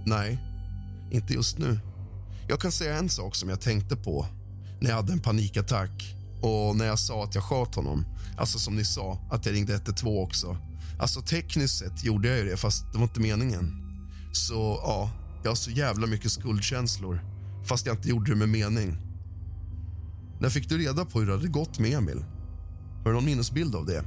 Nej, 0.09 0.39
inte 1.11 1.33
just 1.33 1.57
nu. 1.57 1.79
Jag 2.47 2.59
kan 2.59 2.71
säga 2.71 2.97
en 2.97 3.09
sak 3.09 3.35
som 3.35 3.49
jag 3.49 3.61
tänkte 3.61 3.95
på 3.95 4.25
när 4.79 4.89
jag 4.89 4.97
hade 4.97 5.13
en 5.13 5.19
panikattack 5.19 6.15
och 6.41 6.75
när 6.75 6.85
jag 6.85 6.99
sa 6.99 7.23
att 7.23 7.35
jag 7.35 7.43
sköt 7.43 7.75
honom. 7.75 8.05
Alltså 8.37 8.59
som 8.59 8.75
ni 8.75 8.85
sa, 8.85 9.17
att 9.31 9.45
jag 9.45 9.55
ringde 9.55 9.73
112 9.73 10.17
också. 10.17 10.57
Alltså 10.99 11.21
tekniskt 11.21 11.77
sett 11.77 12.03
gjorde 12.03 12.27
jag 12.27 12.37
ju 12.37 12.45
det, 12.45 12.57
fast 12.57 12.91
det 12.91 12.97
var 12.97 13.03
inte 13.03 13.19
meningen. 13.19 13.73
Så 14.33 14.79
ja, 14.83 15.11
jag 15.43 15.51
har 15.51 15.55
så 15.55 15.71
jävla 15.71 16.07
mycket 16.07 16.31
skuldkänslor, 16.31 17.21
fast 17.65 17.85
jag 17.85 17.95
inte 17.95 18.09
gjorde 18.09 18.31
det 18.31 18.37
med 18.37 18.49
mening. 18.49 18.97
När 20.39 20.49
fick 20.49 20.69
du 20.69 20.77
reda 20.77 21.05
på 21.05 21.19
hur 21.19 21.27
det 21.27 21.33
hade 21.33 21.47
gått 21.47 21.79
med 21.79 21.93
Emil? 21.93 22.25
Har 22.97 23.05
du 23.05 23.13
någon 23.13 23.25
minnesbild 23.25 23.75
av 23.75 23.85
det? 23.85 24.03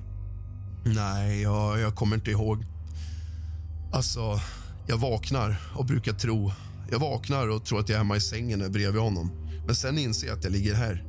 Nej, 0.85 1.43
jag, 1.43 1.81
jag 1.81 1.95
kommer 1.95 2.17
inte 2.17 2.31
ihåg. 2.31 2.67
Alltså, 3.93 4.41
jag 4.87 4.99
vaknar 4.99 5.57
och 5.75 5.87
brukar 5.87 6.13
tro... 6.13 6.53
Jag 6.91 6.99
vaknar 6.99 7.49
och 7.49 7.65
tror 7.65 7.81
att 7.81 7.89
jag 7.89 7.95
är 7.95 7.99
hemma 7.99 8.17
i 8.17 8.21
sängen 8.21 8.73
bredvid 8.73 9.03
honom. 9.03 9.31
Men 9.67 9.75
sen 9.75 9.99
inser 9.99 10.27
jag 10.27 10.39
att 10.39 10.45
jag 10.45 10.53
ligger 10.53 10.75
här. 10.75 11.05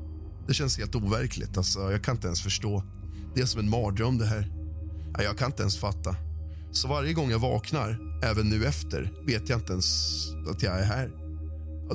Det 0.48 0.54
känns 0.54 0.78
helt 0.78 0.96
overkligt. 0.96 1.58
Alltså, 1.58 1.92
jag 1.92 2.04
kan 2.04 2.16
inte 2.16 2.28
ens 2.28 2.42
förstå. 2.42 2.84
Det 3.36 3.42
är 3.42 3.46
som 3.46 3.60
en 3.60 3.70
mardröm 3.70 4.18
det 4.18 4.26
här. 4.26 4.52
Jag 5.18 5.38
kan 5.38 5.46
inte 5.46 5.62
ens 5.62 5.78
fatta. 5.78 6.16
Så 6.72 6.88
varje 6.88 7.14
gång 7.14 7.32
jag 7.32 7.40
vaknar, 7.40 7.98
även 8.24 8.50
nu 8.50 8.66
efter, 8.66 9.12
vet 9.26 9.50
jag 9.50 9.60
inte 9.60 9.72
ens 9.72 9.86
att 10.50 10.64
jag 10.64 10.80
är 10.80 10.84
här. 10.84 11.12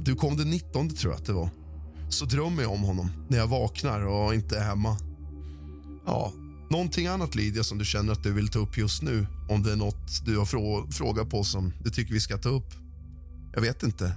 Du 0.00 0.14
kom 0.14 0.36
den 0.36 0.50
19 0.50 0.88
tror 0.88 1.12
jag 1.12 1.20
att 1.20 1.26
det 1.26 1.32
var. 1.32 1.50
Så 2.08 2.24
drömmer 2.24 2.62
jag 2.62 2.72
om 2.72 2.82
honom 2.82 3.10
när 3.28 3.38
jag 3.38 3.46
vaknar 3.46 4.06
och 4.06 4.34
inte 4.34 4.58
är 4.58 4.64
hemma. 4.64 4.96
Ja, 6.06 6.32
Någonting 6.70 7.06
annat 7.06 7.34
Lydia 7.34 7.64
som 7.64 7.78
du 7.78 7.84
känner 7.84 8.12
att 8.12 8.22
du 8.22 8.32
vill 8.32 8.48
ta 8.48 8.58
upp 8.58 8.78
just 8.78 9.02
nu? 9.02 9.26
Om 9.48 9.62
det 9.62 9.72
är 9.72 9.76
något 9.76 10.24
du 10.24 10.38
har 10.38 10.44
frå 10.44 10.90
frågat 10.90 11.30
på 11.30 11.44
som 11.44 11.72
du 11.84 11.90
tycker 11.90 12.14
vi 12.14 12.20
ska 12.20 12.38
ta 12.38 12.48
upp? 12.48 12.74
Jag 13.54 13.60
vet 13.60 13.82
inte. 13.82 14.12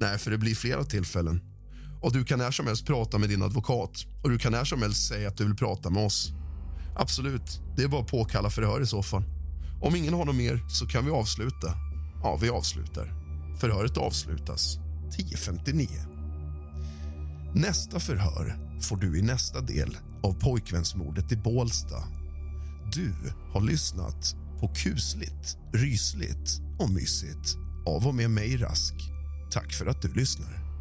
Nej, 0.00 0.18
för 0.18 0.30
det 0.30 0.38
blir 0.38 0.54
flera 0.54 0.84
tillfällen. 0.84 1.40
Och 2.02 2.12
Du 2.12 2.24
kan 2.24 2.38
när 2.38 2.50
som 2.50 2.66
helst 2.66 2.86
prata 2.86 3.18
med 3.18 3.28
din 3.28 3.42
advokat 3.42 4.06
och 4.22 4.30
du 4.30 4.38
kan 4.38 4.52
när 4.52 4.64
som 4.64 4.82
helst 4.82 5.08
säga 5.08 5.28
att 5.28 5.36
du 5.36 5.44
vill 5.44 5.56
prata 5.56 5.90
med 5.90 6.06
oss. 6.06 6.32
Absolut, 6.96 7.60
det 7.76 7.82
är 7.82 7.88
bara 7.88 8.02
att 8.02 8.10
påkalla 8.10 8.50
förhör 8.50 8.80
i 8.80 8.86
så 8.86 9.02
fall. 9.02 9.24
Om 9.82 9.96
ingen 9.96 10.14
har 10.14 10.24
något 10.24 10.36
mer 10.36 10.60
så 10.68 10.86
kan 10.86 11.04
vi 11.04 11.10
avsluta. 11.10 11.74
Ja, 12.22 12.38
vi 12.42 12.48
avslutar. 12.48 13.14
Förhöret 13.60 13.96
avslutas 13.96 14.78
10.59. 15.18 15.88
Nästa 17.54 18.00
förhör 18.00 18.58
får 18.80 18.96
du 18.96 19.18
i 19.18 19.22
nästa 19.22 19.60
del 19.60 19.96
av 20.22 20.32
pojkvänsmordet 20.40 21.32
i 21.32 21.36
Bålsta. 21.36 21.96
Du 22.92 23.12
har 23.52 23.60
lyssnat 23.60 24.36
på 24.60 24.68
kusligt, 24.68 25.56
rysligt 25.72 26.60
och 26.78 26.90
mysigt 26.90 27.56
av 27.86 28.06
och 28.06 28.14
med 28.14 28.30
mig 28.30 28.56
Rask. 28.56 28.94
Tack 29.50 29.72
för 29.72 29.86
att 29.86 30.02
du 30.02 30.14
lyssnar. 30.14 30.71